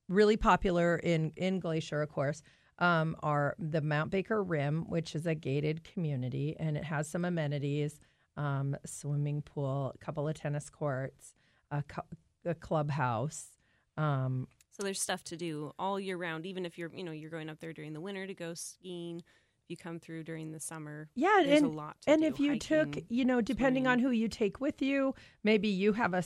[0.09, 2.42] really popular in in Glacier, of course.
[2.80, 7.24] Um, are the Mount Baker Rim, which is a gated community, and it has some
[7.24, 8.00] amenities
[8.37, 11.35] um, swimming pool, a couple of tennis courts,
[11.70, 12.00] a, cu-
[12.44, 13.50] a clubhouse.
[13.96, 17.30] Um, So there's stuff to do all year round, even if you're you know you're
[17.30, 19.22] going up there during the winter to go skiing.
[19.64, 21.96] If you come through during the summer, yeah, there's and a lot.
[22.03, 25.14] To and do, if you took, you know, depending on who you take with you,
[25.42, 26.22] maybe you have a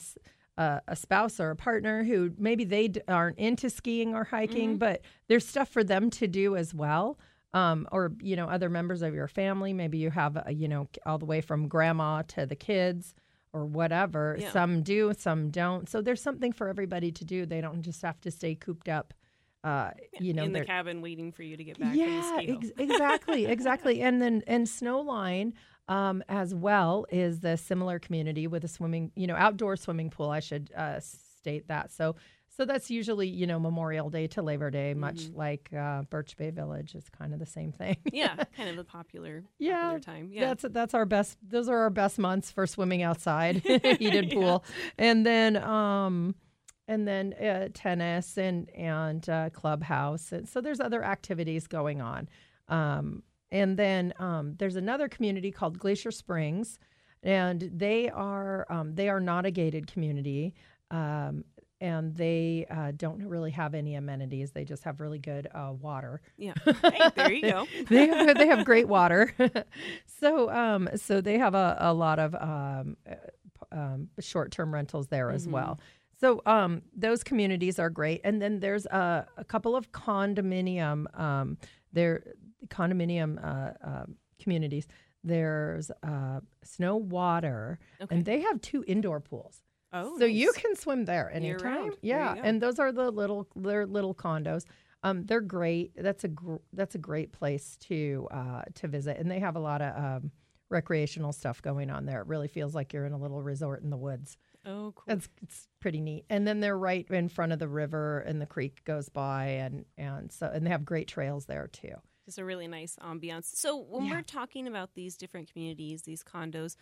[0.60, 4.78] a spouse or a partner who maybe they d- aren't into skiing or hiking, Mhm.
[4.80, 7.16] but there's stuff for them to do as well.
[7.54, 9.72] Um, or you know, other members of your family.
[9.72, 13.14] Maybe you have, a, you know, all the way from grandma to the kids
[13.52, 14.36] or whatever.
[14.40, 14.50] Yeah.
[14.50, 15.88] Some do, some don't.
[15.88, 17.46] So there's something for everybody to do.
[17.46, 19.14] They don't just have to stay cooped up.
[19.64, 19.90] Uh,
[20.20, 22.46] you know, in the cabin waiting for you to get back yeah, from the ski
[22.46, 22.58] hill.
[22.62, 24.00] ex- exactly, exactly.
[24.02, 25.52] And then and Snowline
[25.88, 30.30] um, as well is the similar community with a swimming, you know, outdoor swimming pool.
[30.30, 31.90] I should uh, state that.
[31.90, 32.14] So
[32.50, 35.36] so that's usually you know Memorial Day to Labor Day, much Mhm.
[35.36, 36.94] like uh, Birch Bay Village.
[36.94, 37.96] It's kind of the same thing.
[38.12, 40.30] yeah, kind of a popular, Yeah, popular time.
[40.32, 41.36] Yeah, That's that's our best.
[41.46, 43.56] Those are our best months for swimming outside,
[43.98, 44.64] heated pool,
[44.98, 46.34] and then um,
[46.88, 50.32] and then uh, tennis and and uh, clubhouse.
[50.32, 52.28] And so there's other activities going on.
[52.68, 53.22] Um,
[53.52, 56.78] and then um, there's another community called Glacier Springs,
[57.22, 60.54] and they are um, they are not a gated community.
[60.90, 61.44] Um,
[61.80, 64.50] and they uh, don't really have any amenities.
[64.50, 66.20] They just have really good uh, water.
[66.36, 66.54] Yeah.
[66.82, 67.66] Hey, there you go.
[67.88, 69.32] they have, they have great water.
[70.20, 73.14] so um, so they have a, a lot of um, uh,
[73.70, 75.52] um, short term rentals there as Mhm.
[75.52, 75.80] well.
[76.20, 81.58] So um, those communities are great, and then there's a, a couple of condominium um,
[81.92, 82.22] there
[82.68, 84.86] condominium uh, um communities.
[85.24, 88.14] There's uh, Snowater, Okay.
[88.14, 89.62] and they have two indoor pools.
[89.92, 91.90] Oh, so you can swim there anytime.
[91.90, 94.64] There Yeah, and those are the little they're little condos.
[95.02, 95.92] Um, they're great.
[95.96, 99.60] That's a gr- that's a great place to uh, to visit, and they have a
[99.60, 100.30] lot of um,
[100.68, 102.20] recreational stuff going on there.
[102.20, 104.36] It really feels like you're in a little resort in the woods.
[104.68, 105.14] Oh, cool.
[105.14, 106.24] It's it's pretty neat.
[106.28, 109.84] And then they're right in front of the river, and the creek goes by, and
[109.96, 111.94] and so and they have great trails there too.
[112.24, 113.46] just a really nice ambiance.
[113.56, 114.16] So when Yeah.
[114.16, 116.76] we're talking about these different communities, these condos,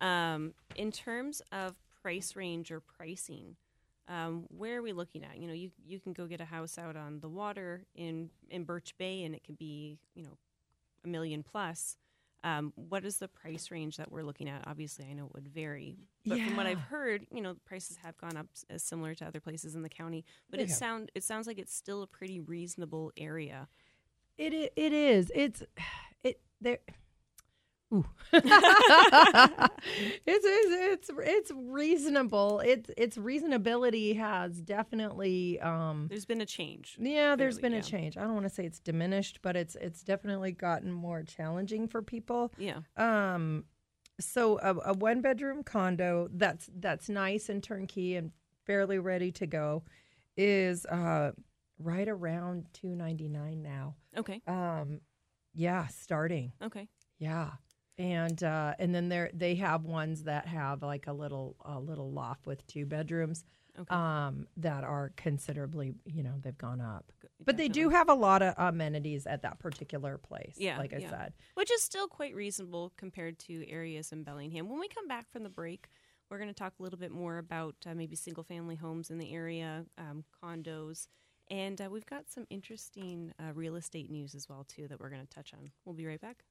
[0.00, 3.56] um, in terms of price range or pricing,
[4.08, 5.38] um, where are we looking at?
[5.38, 8.64] You know, you you can go get a house out on the water in in
[8.64, 10.36] Birch Bay, and it can be you know
[11.04, 11.96] a million plus.
[12.42, 14.66] Um, what is the price range that we're looking at?
[14.66, 18.16] Obviously, I know it would vary, but from what I've heard, you know, prices have
[18.16, 20.24] gone up as similar to other places in the county.
[20.50, 20.78] But They it have.
[20.78, 23.68] sound it sounds like it's still a pretty reasonable area.
[24.38, 25.30] It it is.
[25.34, 25.62] It's
[26.24, 26.78] it there.
[27.92, 28.04] Ooh.
[28.32, 29.70] it's,
[30.26, 32.60] it's it's it's reasonable.
[32.60, 36.96] It's its reasonability has definitely um There's been a change.
[37.00, 38.16] yeah, there's clearly, been a change.
[38.16, 42.02] I don't want to say it's diminished, but it's it's definitely gotten more challenging for
[42.02, 42.52] people.
[42.58, 42.80] Yeah.
[42.96, 43.64] Um
[44.20, 48.30] so a, a one bedroom condo that's that's nice and turnkey and
[48.66, 49.82] fairly ready to go
[50.36, 51.32] is uh
[51.78, 53.96] right around 299 now.
[54.16, 54.42] Okay.
[54.46, 55.00] Um
[55.54, 56.52] yeah, starting.
[56.62, 56.86] Okay.
[57.18, 57.50] Yeah.
[58.00, 62.10] And uh, and then they they have ones that have like a little a little
[62.10, 63.44] loft with two bedrooms.
[63.78, 63.94] Okay.
[63.94, 68.42] Um, that are considerably, you know, they've gone up, but they do have a lot
[68.42, 70.56] of amenities at that particular place.
[70.58, 71.08] Yeah, like I yeah.
[71.08, 74.68] said, which is still quite reasonable compared to areas in Bellingham.
[74.68, 75.88] When we come back from the break,
[76.28, 79.18] we're going to talk a little bit more about uh, maybe single family homes in
[79.18, 81.06] the area, um, condos,
[81.48, 85.10] and uh, we've got some interesting uh, real estate news as well too that we're
[85.10, 85.70] going to touch on.
[85.84, 86.42] We'll be right back.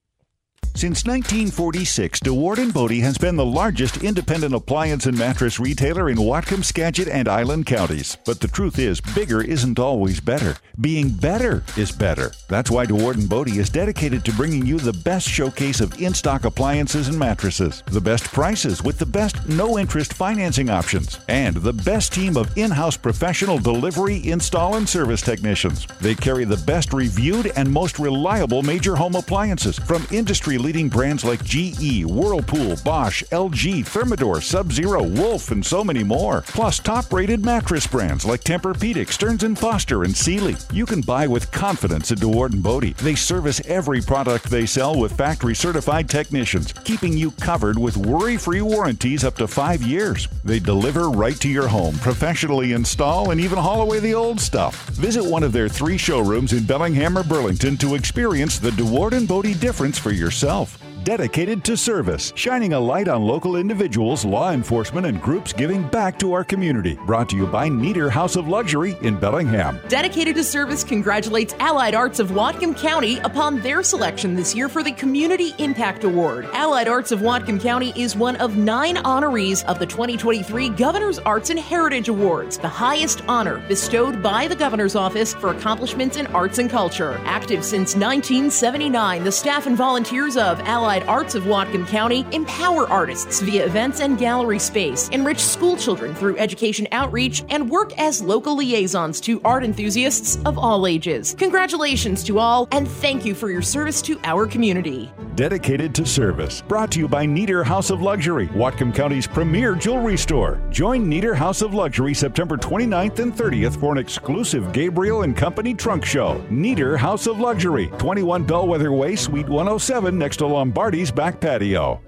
[0.79, 6.17] Since 1946, Dewaard and Bode has been the largest independent appliance and mattress retailer in
[6.17, 8.17] Whatcom, Skagit, and Island counties.
[8.25, 10.55] But the truth is, bigger isn't always better.
[10.79, 12.31] Being better is better.
[12.47, 16.45] That's why Dewaard and Bode is dedicated to bringing you the best showcase of in-stock
[16.45, 22.13] appliances and mattresses, the best prices with the best no-interest financing options, and the best
[22.13, 25.85] team of in-house professional delivery, install, and service technicians.
[25.99, 31.23] They carry the best reviewed and most reliable major home appliances from industry leading brands
[31.23, 36.43] like GE, Whirlpool, Bosch, LG, Thermador, Sub Zero, Wolf, and so many more.
[36.43, 40.55] Plus, top rated mattress brands like Tempur-Pedic, Stearns & Foster, and Sealy.
[40.71, 42.93] You can buy with confidence at Dewaard Bode.
[42.97, 48.37] They service every product they sell with factory certified technicians, keeping you covered with worry
[48.37, 50.27] free warranties up to five years.
[50.43, 54.87] They deliver right to your home, professionally install, and even haul away the old stuff.
[54.89, 59.59] Visit one of their three showrooms in Bellingham or Burlington to experience the Dewaard Bode
[59.59, 60.88] difference for yourself yourself.
[61.03, 66.19] Dedicated to service, shining a light on local individuals, law enforcement, and groups giving back
[66.19, 66.99] to our community.
[67.05, 69.79] Brought to you by Neater House of Luxury in Bellingham.
[69.87, 74.83] Dedicated to Service congratulates Allied Arts of Whatcom County upon their selection this year for
[74.83, 76.45] the Community Impact Award.
[76.51, 81.49] Allied Arts of Whatcom County is one of nine honorees of the 2023 Governor's Arts
[81.49, 86.57] and Heritage Awards, the highest honor bestowed by the Governor's Office for accomplishments in arts
[86.57, 87.19] and culture.
[87.23, 93.41] Active since 1979, the staff and volunteers of Allied Arts of Whatcom County empower artists
[93.41, 98.55] via events and gallery space, enrich school children through education outreach, and work as local
[98.55, 101.35] liaisons to art enthusiasts of all ages.
[101.37, 105.11] Congratulations to all, and thank you for your service to our community.
[105.35, 106.61] Dedicated to service.
[106.63, 110.59] Brought to you by Neater House of Luxury, Whatcom County's premier jewelry store.
[110.69, 115.73] Join Neater House of Luxury September 29th and 30th for an exclusive Gabriel and Company
[115.73, 116.43] trunk show.
[116.49, 120.47] Neater House of Luxury, 21 Bellwether Way, Suite 107, next to
[120.79, 122.01] Lombardi's back patio.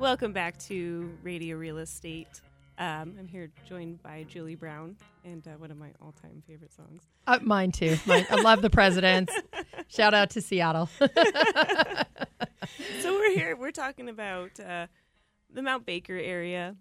[0.00, 2.40] Welcome back to Radio Real Estate.
[2.78, 7.02] Um, I'm here joined by Julie Brown and uh, one of my all-time favorite songs.
[7.26, 7.96] uh, mine too.
[8.06, 9.34] Mine, I love the presidents.
[9.88, 10.88] Shout out to Seattle.
[11.00, 11.08] so
[13.04, 13.56] we're here.
[13.56, 14.86] We're talking about uh,
[15.52, 16.76] the Mount Baker area,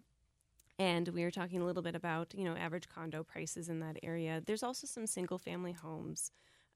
[0.77, 3.97] and we were talking a little bit about you know average condo prices in that
[4.03, 4.43] area.
[4.45, 6.31] There's also some single-family homes.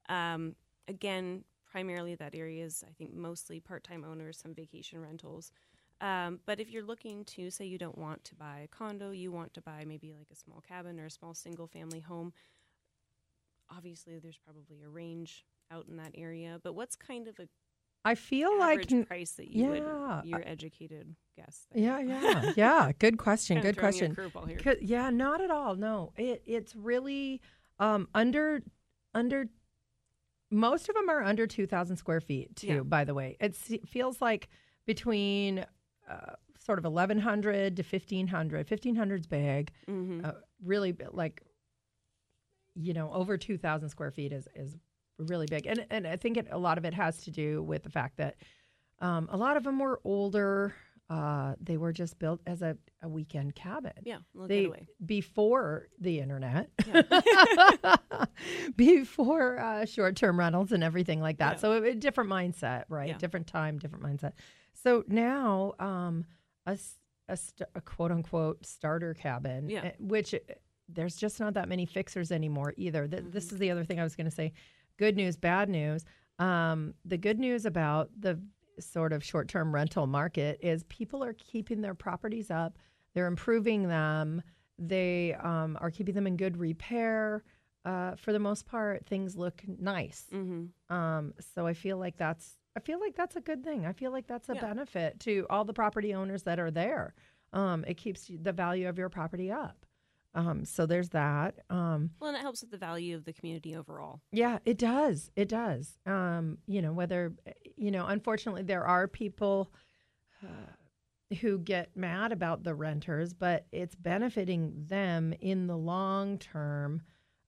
[0.08, 0.56] Um,
[0.88, 5.52] again, primarily that area is I think mostly part-time owners, some vacation rentals.
[6.02, 9.30] Um, but if you're looking to say you don't want to buy a condo, you
[9.30, 12.32] want to buy maybe like a small cabin or a small single-family home.
[13.70, 16.58] Obviously, there's probably a range out in that area.
[16.62, 17.48] But what's kind of a
[18.04, 21.68] I feel like price that you yeah, would your educated guess?
[21.72, 22.90] Yeah, yeah, yeah.
[22.98, 23.60] Good question.
[23.60, 24.12] Good question.
[24.14, 24.58] curveball here.
[24.58, 25.76] 'Cause- Yeah, not at all.
[25.76, 27.40] No, it it's really
[27.78, 28.62] um, under
[29.14, 29.48] under.
[30.50, 32.66] Most of them are under two thousand square feet too.
[32.66, 32.80] Yeah.
[32.80, 34.48] By the way, it feels like
[34.84, 35.64] between
[36.10, 38.68] uh, sort of eleven hundred to fifteen hundred.
[38.68, 39.70] Fifteen hundred's big.
[39.88, 40.24] Mhm.
[40.24, 40.32] Uh,
[40.64, 41.42] really like
[42.74, 44.76] you know over 2000 square feet is is
[45.18, 47.82] really big and and i think it, a lot of it has to do with
[47.82, 48.36] the fact that
[49.00, 50.74] um, a lot of them were older
[51.10, 54.86] uh, they were just built as a, a weekend cabin Yeah, they getaway.
[55.04, 56.70] before the internet
[58.76, 61.60] before uh, short-term rentals and everything like that.
[61.60, 63.08] So a, a different mindset right?
[63.08, 63.18] Yeah.
[63.18, 64.32] different time different mindset.
[64.74, 66.24] So now um,
[66.66, 66.78] a,
[67.28, 69.84] a, st- a quote-unquote starter cabin Yeah.
[69.84, 70.38] eh, which eh,
[70.88, 73.06] there's just not that many fixers anymore either.
[73.06, 73.54] Th- this Mm-hmm.
[73.54, 74.52] is the other thing i was going to say.
[74.98, 76.04] Good news bad news.
[76.38, 78.38] Um, the good news about the
[78.80, 82.78] sort of short-term rental market is people are keeping their properties up.
[83.14, 84.42] They're improving them.
[84.78, 87.44] They um, are keeping them in good repair
[87.84, 90.94] uh, for the most part things look nice Mm-hmm.
[90.94, 94.12] um, so i feel like that's i feel like that's a good thing i feel
[94.12, 94.60] like that's a Yeah.
[94.60, 97.14] benefit to all the property owners that are there
[97.52, 99.84] um, it keeps the value of your property up
[100.34, 101.58] Um, so there's that.
[101.68, 104.22] Um, Well, and it helps with the value of the community overall.
[104.32, 105.30] yeah, it does.
[105.36, 105.98] It does.
[106.06, 107.34] Um, you know, whether,
[107.76, 109.70] you know, unfortunately, there are people
[110.42, 110.72] uh,
[111.42, 117.02] who get mad about the renters, but it's benefiting them in the long term.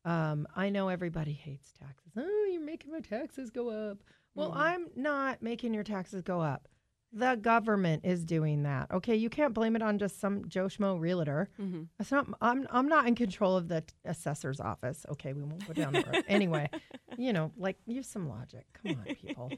[0.05, 2.13] Um, I know everybody hates taxes.
[2.17, 3.99] Oh, you're making my taxes go up.
[4.35, 4.57] Well, Mhm.
[4.57, 6.69] I'm not making your taxes go up.
[7.13, 8.91] The government is doing that.
[8.91, 11.49] Okay, you can't blame it on just some Joe Schmo realtor.
[11.61, 11.89] Mhm.
[12.01, 12.27] It's not.
[12.41, 12.67] I'm.
[12.71, 15.07] I'm not in control of the t- assessor's office.
[15.11, 16.25] Okay, we won't go down that road.
[16.27, 16.69] Anyway,
[17.17, 18.67] you know, like use some logic.
[18.83, 19.53] Come on, people.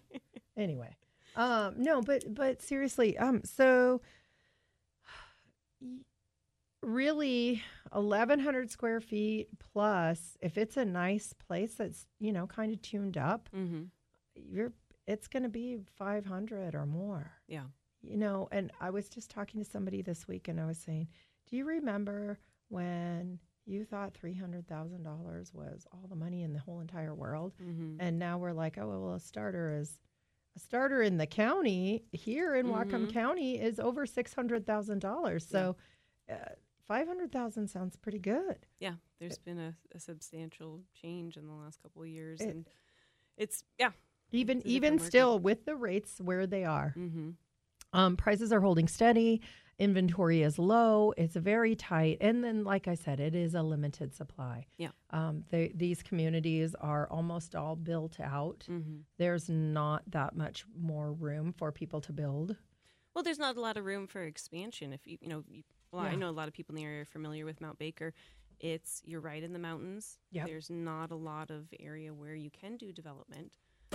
[0.57, 0.94] anyway,
[1.34, 4.03] um, no, but but seriously, um, so
[6.87, 7.62] really
[7.93, 13.16] 1100 square feet plus if it's a nice place that's you know kind of tuned
[13.18, 13.82] up Mm-hmm.
[14.34, 14.72] you're
[15.07, 17.64] it's going to be 500 or more Yeah.
[18.03, 21.09] you know and i was just talking to somebody this week and i was saying
[21.51, 27.14] do you remember when you thought $300000 was all the money in the whole entire
[27.14, 27.97] world Mhm.
[27.99, 29.99] and now we're like oh well a starter is
[30.57, 33.12] a starter in the county here in Whatcom Mhm.
[33.12, 35.45] County is over six hundred thousand dollars.
[35.47, 35.76] So
[36.30, 36.34] uh,
[36.87, 38.66] five hundred thousand sounds pretty good.
[38.80, 42.66] Yeah, there's been a, a substantial change in the last couple of years, It- and
[43.37, 43.91] it's yeah.
[44.32, 47.30] Even It's even still with the rates where they are, Mm-hmm.
[47.93, 49.41] um, prices are holding steady.
[49.78, 51.12] Inventory is low.
[51.18, 54.66] It's very tight, and then, like I said, it is a limited supply.
[54.78, 54.89] Yeah.
[55.11, 58.64] Um, they, these communities are almost all built out.
[58.68, 59.03] Mhm.
[59.18, 62.57] There's not that much more room for people to build.
[63.14, 64.93] Well, there's not a lot of room for expansion.
[64.95, 65.62] If you you know, you,
[65.93, 68.12] well, I know a lot of people in the area are familiar with Mount Baker.
[68.61, 70.18] It's you're right in the mountains.
[70.32, 70.47] Yep.
[70.47, 73.53] There's not a lot of area where you can do development.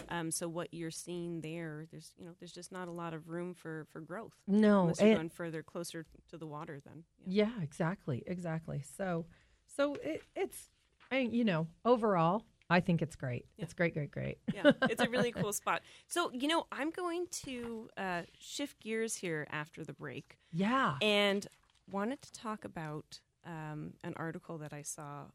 [0.10, 3.30] Um, so what you're seeing there, there's you know, there's just not a lot of
[3.30, 4.34] room for for growth.
[4.48, 6.80] No, unless you're going further closer to the water.
[6.86, 8.84] Then Yeah, exactly, exactly.
[8.98, 9.26] So,
[9.68, 10.70] so it, it's,
[11.12, 13.46] I, you know, overall, I think it's great.
[13.58, 14.38] It's great, great, great.
[14.54, 15.82] yeah, it's a really cool spot.
[16.08, 20.38] So you know, I'm going to uh, shift gears here after the break.
[20.54, 20.96] Yeah.
[21.02, 21.48] and
[21.92, 25.26] wanted to talk about um, an article that I saw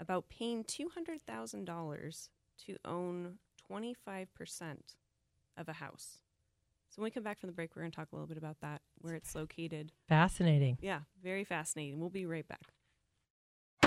[0.00, 2.30] about paying two hundred thousand dollars
[2.66, 4.94] to own twenty five percent
[5.56, 6.18] of a house.
[6.90, 8.38] So when we come back from the break, we're going to talk a little bit
[8.38, 9.90] about that, where it's located.
[10.08, 10.78] Fascinating.
[10.80, 11.98] Yeah, very fascinating.
[11.98, 12.72] We'll be right back.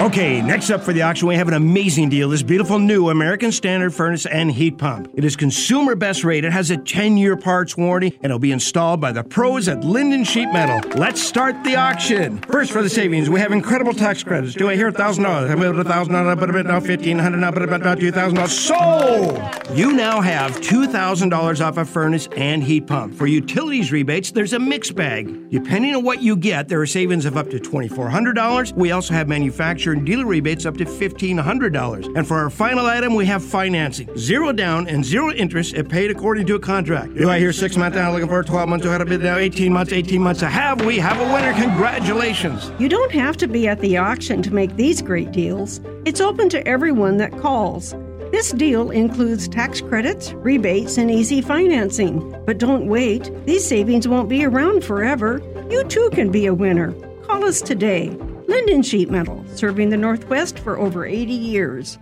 [0.08, 2.30] Okay, next up for the auction, we have an amazing deal.
[2.30, 5.12] This beautiful new American Standard furnace and heat pump.
[5.16, 9.02] It is consumer best rated, has a 10 year parts warranty, and it'll be installed
[9.02, 10.90] by the pros at Lynden Sheet Metal.
[10.98, 12.38] Let's start the auction.
[12.50, 14.54] First, for the savings, we have incredible tax credits.
[14.54, 15.50] Do I hear $1,000?
[15.50, 16.40] Have we able to $1,000?
[16.40, 18.48] But a now, 1,500 now, but a bit $2,000.
[18.48, 19.78] Sold!
[19.78, 23.14] You now have $2,000 off a furnace and heat pump.
[23.14, 25.50] For utilities rebates, there's a mixed bag.
[25.50, 28.72] Depending on what you get, there are savings of up to $2,400.
[28.72, 32.16] We also have manufacturer and dealer rebates up to $1,500.
[32.16, 34.16] And for our final item, we have financing.
[34.16, 37.16] Zero down and zero interest if paid according to a contract.
[37.16, 38.86] Do I hear six months now looking for 12 months?
[38.86, 40.86] Ahead of bid now, 18 months, 18 months to have.
[40.86, 41.54] We have a winner.
[41.54, 42.72] Congratulations.
[42.80, 45.82] You don't have to be at the auction to make these great deals.
[46.06, 47.96] It's open to everyone that calls.
[48.32, 52.36] This deal includes tax credits, rebates, and easy financing.
[52.46, 55.42] But don't wait, these savings won't be around forever.
[55.72, 56.92] You too can be a winner.
[57.24, 58.16] Call us today.
[58.48, 61.98] Lynden Sheet Metal, serving the Northwest for over 80 years.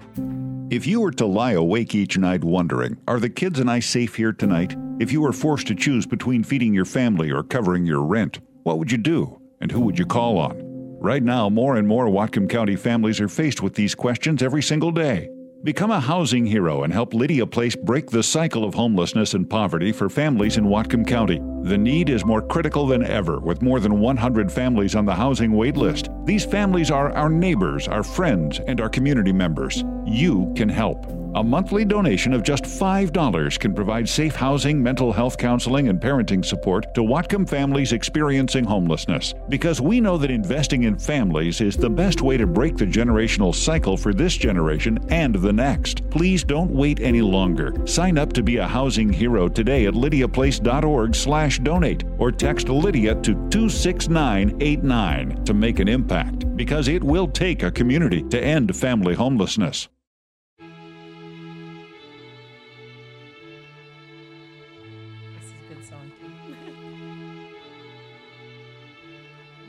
[0.69, 4.15] If you were to lie awake each night wondering, are the kids and I safe
[4.15, 4.75] here tonight?
[4.99, 8.79] If you were forced to choose between feeding your family or covering your rent, what
[8.79, 9.41] would you do?
[9.61, 10.57] And who would you call on?
[10.99, 14.91] Right now, more and more Whatcom County families are faced with these questions every single
[14.91, 15.29] day.
[15.65, 19.91] Become a housing hero and help Lydia Place break the cycle of homelessness and poverty
[19.91, 21.41] for families in Whatcom County.
[21.63, 25.53] The need is more critical than ever, with more than 100 families on the housing
[25.53, 26.09] wait list.
[26.23, 29.83] These families are our neighbors, our friends, and our community members.
[30.05, 31.07] You can help.
[31.35, 36.45] A monthly donation of just $5 can provide safe housing, mental health counseling, and parenting
[36.45, 39.33] support to Whatcom families experiencing homelessness.
[39.49, 43.53] Because we know that investing in families is the best way to break the generational
[43.53, 46.09] cycle for this generation and the next.
[46.09, 47.73] Please don't wait any longer.
[47.85, 53.13] Sign up to be a housing hero today at lydiaplace.org slash donate or text Lydia
[53.15, 59.15] to 26989 to make an impact because it will take a community to end family
[59.15, 59.89] homelessness.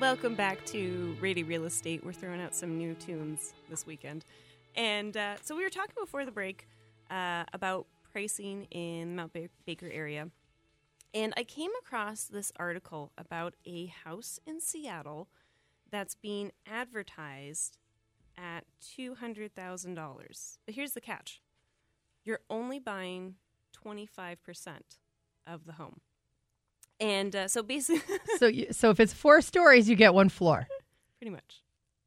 [0.07, 2.05] Welcome back to Rady Real Estate.
[2.05, 4.25] We're throwing out some new tunes this weekend.
[4.77, 6.69] And uh, so we were talking before the break
[7.11, 9.37] uh, about pricing in Mount
[9.67, 10.29] Baker area.
[11.13, 15.27] And I came across this article about a house in Seattle
[15.91, 17.77] that's being advertised
[18.39, 20.59] at $200,000.
[20.65, 21.43] But here's the catch
[22.25, 23.35] you're only buying
[23.85, 24.37] 25%
[25.49, 26.01] of the home.
[27.01, 30.67] And uh, so basically, so you, so if it's four stories, you get one floor.
[31.19, 31.63] pretty much.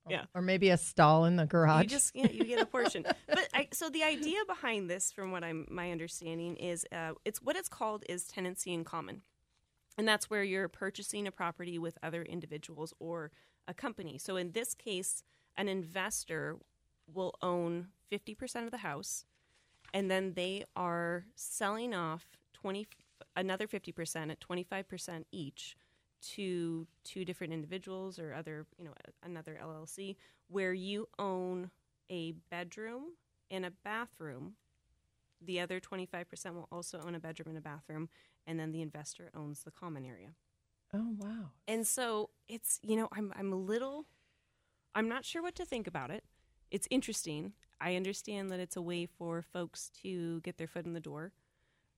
[0.09, 0.25] Yeah.
[0.33, 1.83] Or maybe a stall in the garage.
[1.83, 3.03] You just yeah, you get a portion.
[3.27, 7.41] but I, so the idea behind this, from what I'm my understanding, is uh, it's
[7.41, 9.21] what it's called is tenancy in common,
[9.97, 13.31] and that's where you're purchasing a property with other individuals or
[13.67, 14.17] a company.
[14.17, 15.23] So in this case,
[15.55, 16.57] an investor
[17.13, 19.25] will own 50% of the house,
[19.93, 22.87] and then they are selling off 20
[23.35, 25.75] another 50% at 25% each
[26.21, 28.93] to two different individuals or other, you know,
[29.23, 30.15] another LLC
[30.47, 31.71] where you own
[32.09, 33.13] a bedroom
[33.49, 34.53] and a bathroom.
[35.41, 38.09] The other 25% will also own a bedroom and a bathroom,
[38.45, 40.31] and then the investor owns the common area.
[40.93, 41.51] Oh wow!
[41.67, 44.07] And so it's you know I'm I'm a little
[44.95, 46.23] I'm not sure what to think about it.
[46.71, 47.53] It's interesting.
[47.79, 51.31] I understand that it's a way for folks to get their foot in the door,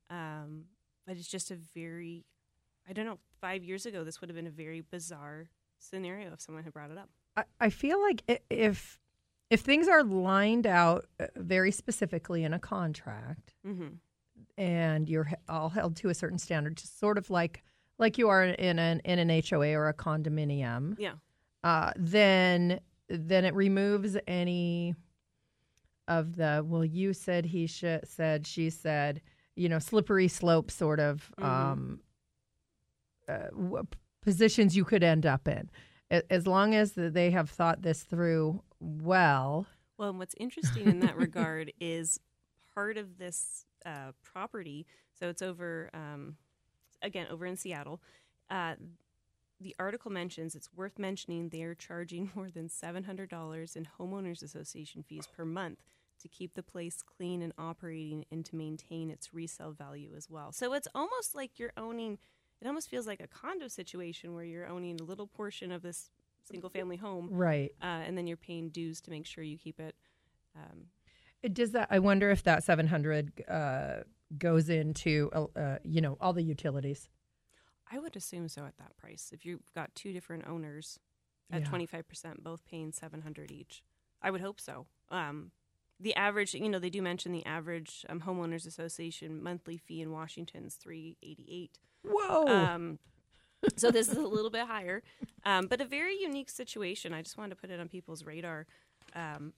[0.09, 0.65] um,
[1.05, 2.25] but it's just a very
[2.89, 3.19] I don't know.
[3.39, 5.49] Five years ago, this would have been a very bizarre
[5.79, 7.09] scenario if someone had brought it up.
[7.37, 8.99] I, I feel like if
[9.49, 13.97] if things are lined out uh, very specifically in a contract, Mhm.
[14.57, 17.63] and you're all held to a certain standard, just sort of like
[17.99, 21.13] like you are in an in an HOA or a condominium, Yeah.
[21.63, 24.95] uh, then then it removes any
[26.07, 29.21] of the well, you said he sh- said she said,
[29.55, 31.43] you know, slippery slope sort of Mhm.
[31.45, 31.99] um,
[33.27, 33.87] uh, w-
[34.21, 35.69] positions you could end up in,
[36.11, 39.67] A- as long as they have thought this through well.
[39.97, 42.19] Well, and what's interesting in that regard is
[42.73, 44.85] part of this uh, property.
[45.13, 46.37] So it's over, um,
[47.01, 48.01] again, over in Seattle.
[48.49, 48.75] Uh,
[49.59, 55.27] the article mentions it's worth mentioning they're charging more than $700 in homeowners association fees
[55.27, 55.83] per month
[56.21, 60.51] to keep the place clean and operating and to maintain its resale value as well.
[60.51, 62.17] So it's almost like you're owning,
[62.61, 66.09] it almost feels like a condo situation where you're owning a little portion of this
[66.43, 67.29] single family home.
[67.31, 67.71] Right.
[67.81, 69.95] Uh, and then you're paying dues to make sure you keep it.
[70.55, 70.87] Um,
[71.43, 71.87] It Does that?
[71.89, 74.03] I wonder if that seven hundred uh,
[74.37, 77.09] goes into uh, uh, you know all the utilities.
[77.91, 79.31] I would assume so at that price.
[79.33, 80.99] If you've got two different owners
[81.51, 81.67] at Yeah.
[81.67, 83.83] twenty five percent, both paying seven hundred each,
[84.21, 84.85] I would hope so.
[85.09, 85.51] Um,
[86.01, 90.11] the average, you know, they do mention the average um, homeowners association monthly fee in
[90.11, 91.79] Washington is three eighty eight.
[92.03, 92.47] Whoa!
[92.47, 92.99] Um,
[93.75, 95.03] so this is a little bit higher,
[95.45, 97.13] um, but a very unique situation.
[97.13, 98.65] I just wanted to put it on people's radar.
[99.15, 99.53] Um,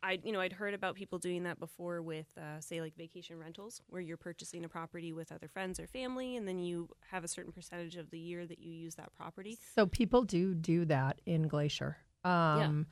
[0.00, 3.36] I, you know, I'd heard about people doing that before with, uh, say, like vacation
[3.36, 7.24] rentals, where you're purchasing a property with other friends or family, and then you have
[7.24, 9.58] a certain percentage of the year that you use that property.
[9.74, 11.96] So people do do that in Glacier.
[12.24, 12.86] Um,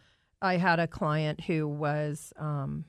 [0.46, 2.84] I had a client who was, um,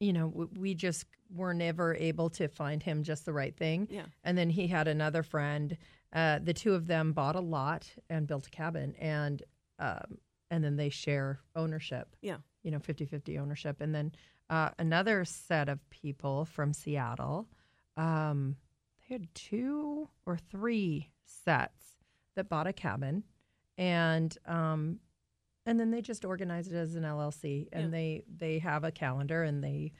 [0.00, 3.88] you know, w- we just were never able to find him just the right thing.
[3.90, 4.06] Yeah.
[4.24, 5.76] And then he had another friend.
[6.12, 9.42] Uh, the two of them bought a lot and built a cabin, and
[9.78, 10.18] um,
[10.50, 12.16] and then they share ownership.
[12.22, 12.38] Yeah.
[12.62, 13.80] You know, 50-50 ownership.
[13.80, 14.12] And then
[14.50, 17.46] uh, another set of people from Seattle,
[17.96, 18.56] um,
[19.00, 21.96] they had two or three sets
[22.34, 23.24] that bought a cabin,
[23.76, 24.98] and um,
[25.68, 27.90] and then they just organize it as an LLC, and Yeah.
[27.90, 29.92] they they have a calendar, and they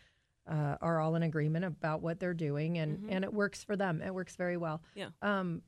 [0.46, 3.06] uh, are all in agreement about what they're doing, and Mhm.
[3.10, 4.00] and it works for them.
[4.00, 4.82] It works very well.
[4.94, 5.10] Yeah.
[5.20, 5.62] Um,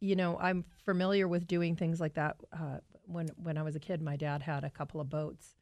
[0.00, 2.36] you know, I'm familiar with doing things like that.
[2.52, 5.54] Uh, when when I was a kid, my dad had a couple of boats,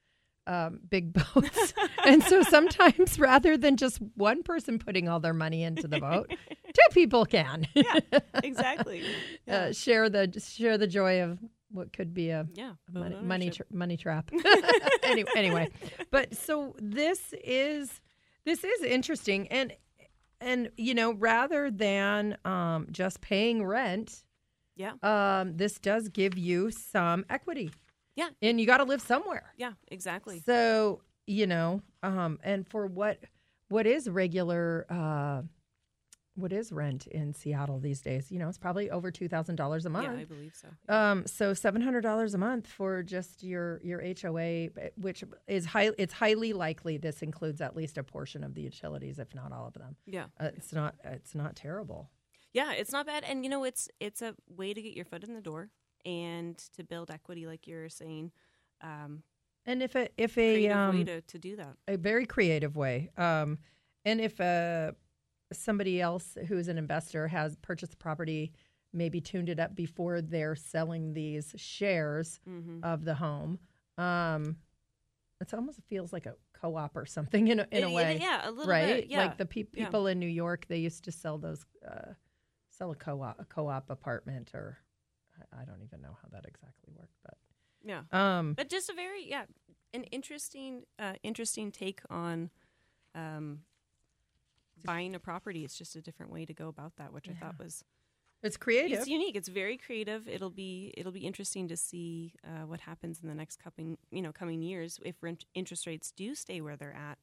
[0.47, 1.75] um, big boats,
[2.07, 6.31] and so sometimes rather than just one person putting all their money into the boat,
[6.73, 7.67] two people can.
[7.75, 7.99] Yeah,
[8.45, 9.03] exactly.
[9.49, 11.39] uh, share the share the joy of
[11.71, 14.31] what could be a Yeah, money money, tra- money trap.
[15.03, 15.69] anyway, anyway,
[16.11, 18.01] but so this is
[18.45, 19.73] this is interesting, and
[20.41, 24.25] and you know rather than um, just paying rent,
[24.77, 24.93] Yeah.
[25.03, 27.71] um, this does give you some equity.
[28.17, 28.29] Yeah.
[28.43, 29.55] and you got to live somewhere.
[29.57, 30.41] Yeah, exactly.
[30.45, 33.19] So you know, um, and for what
[33.69, 35.43] what is regular, uh,
[36.41, 38.31] what is rent in Seattle these days?
[38.31, 40.07] You know, it's probably over two thousand dollars a month.
[40.07, 40.69] Yeah, I believe so.
[40.95, 45.91] Um, so seven hundred dollars a month for just your your HOA, which is high.
[45.99, 49.67] It's highly likely this includes at least a portion of the utilities, if not all
[49.67, 49.97] of them.
[50.07, 50.25] Yeah.
[50.41, 50.95] uh, it's not.
[51.05, 52.11] It's not terrible.
[52.53, 55.23] Yeah, it's not bad, and you know, it's it's a way to get your foot
[55.25, 55.71] in the door
[56.05, 58.33] and to build equity, like you're saying.
[58.83, 59.23] Um,
[59.67, 61.77] And if a if a um, to, to do that.
[61.87, 63.11] a very creative way.
[63.17, 63.59] Um,
[64.05, 64.93] and if uh,
[65.53, 68.53] somebody else who is an investor has purchased the property
[68.93, 72.81] maybe tuned it up before they're selling these shares Mhm.
[72.83, 73.59] of the home.
[73.99, 74.57] Um,
[75.41, 78.51] it almost feels like a co-op or something in a, in a way, yeah, a
[78.51, 79.03] little right?
[79.03, 79.85] bit, yeah, Like the pe- yeah.
[79.87, 82.15] people in New York, they used to sell those, uh,
[82.69, 84.79] sell a co-op, a co-op apartment, or
[85.39, 87.39] I, I don't even know how that exactly worked, but
[87.83, 88.03] Yeah.
[88.13, 89.45] Um, but just a very yeah,
[89.95, 92.51] an interesting uh, interesting take on
[93.15, 93.63] um,
[94.85, 95.65] buying a property.
[95.65, 97.85] It's just a different way to go about that, which I thought was
[98.43, 98.99] It's creative.
[98.99, 99.37] It's unique.
[99.37, 100.29] It's very creative.
[100.29, 104.23] It'll be it'll be interesting to see uh, what happens in the next coming you
[104.23, 107.19] know coming years if rent, interest rates do stay where they're at.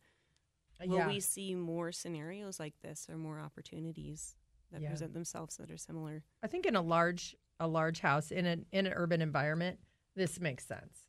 [0.85, 1.07] Will Yeah.
[1.07, 4.35] we see more scenarios like this or more opportunities
[4.71, 4.89] that Yeah.
[4.89, 6.23] present themselves that are similar?
[6.43, 9.79] I think in a large a large house in an in an urban environment,
[10.15, 11.06] this makes sense.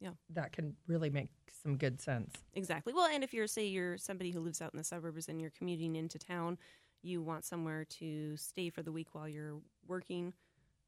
[0.00, 0.10] Yeah.
[0.30, 1.30] That can really make
[1.62, 2.34] some good sense.
[2.54, 2.92] Exactly.
[2.92, 5.50] Well, and if you're say you're somebody who lives out in the suburbs and you're
[5.50, 6.58] commuting into town,
[7.02, 10.34] you want somewhere to stay for the week while you're working.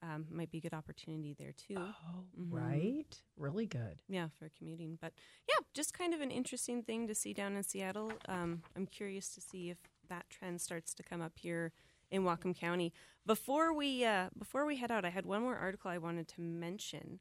[0.00, 1.74] Um, might be a good opportunity there too.
[1.76, 3.20] Oh, Right?
[3.36, 3.98] Really good.
[4.08, 4.96] Yeah, for commuting.
[5.00, 5.12] But
[5.48, 8.12] yeah, just kind of an interesting thing to see down in Seattle.
[8.28, 9.78] Um, I'm curious to see if
[10.08, 11.72] that trend starts to come up here
[12.10, 12.92] in Whatcom County.
[13.26, 16.40] Before we uh, before we head out, I had one more article I wanted to
[16.40, 17.18] mention,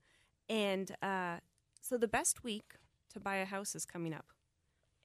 [0.47, 1.37] and uh,
[1.87, 2.73] so the best week
[3.13, 4.25] to buy a house is coming up.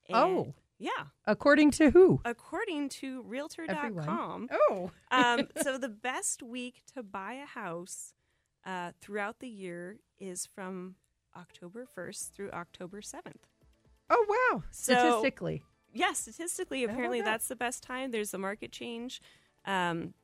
[0.09, 0.55] And- Oh.
[0.79, 1.07] yeah.
[1.27, 2.21] According to who?
[2.25, 3.77] According to Realtor.com.
[3.77, 4.49] Everyone.
[4.51, 4.91] Oh.
[5.11, 8.15] um, so the best week to buy a house
[8.67, 10.97] uh, throughout the year is from
[11.37, 13.45] October 1st through October 7th.
[14.11, 14.63] Oh wow.
[14.71, 15.63] So- Statistically.
[15.95, 17.27] Yeah, statistically, apparently that?
[17.27, 18.13] that's the best time.
[18.13, 19.21] There's a market change.
[19.67, 20.15] Um,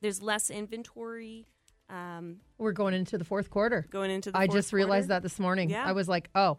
[0.00, 1.48] there's less inventory.
[1.88, 3.86] Um, We're going into the fourth quarter.
[3.90, 5.70] Going into the I just realized that this morning.
[5.70, 5.84] Yeah.
[5.84, 6.58] I was like, oh,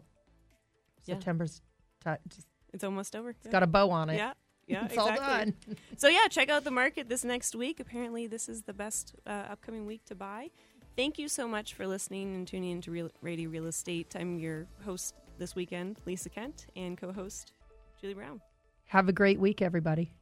[1.04, 1.14] Yeah.
[1.14, 1.60] September's
[2.04, 3.30] ti just it's almost over.
[3.30, 4.16] it's got a bow on it.
[4.16, 4.32] Yeah,
[4.66, 5.54] yeah, it's all done.
[5.96, 7.80] so yeah, check out the market this next week.
[7.80, 10.50] Apparently, this is the best uh, upcoming week to buy.
[10.96, 14.14] Thank you so much for listening and tuning into Real, Radio Real Estate.
[14.18, 17.52] I'm your host this weekend, Lisa Kent, and co-host
[18.00, 18.40] Julie Brown.
[18.86, 20.12] Have a great week, everybody.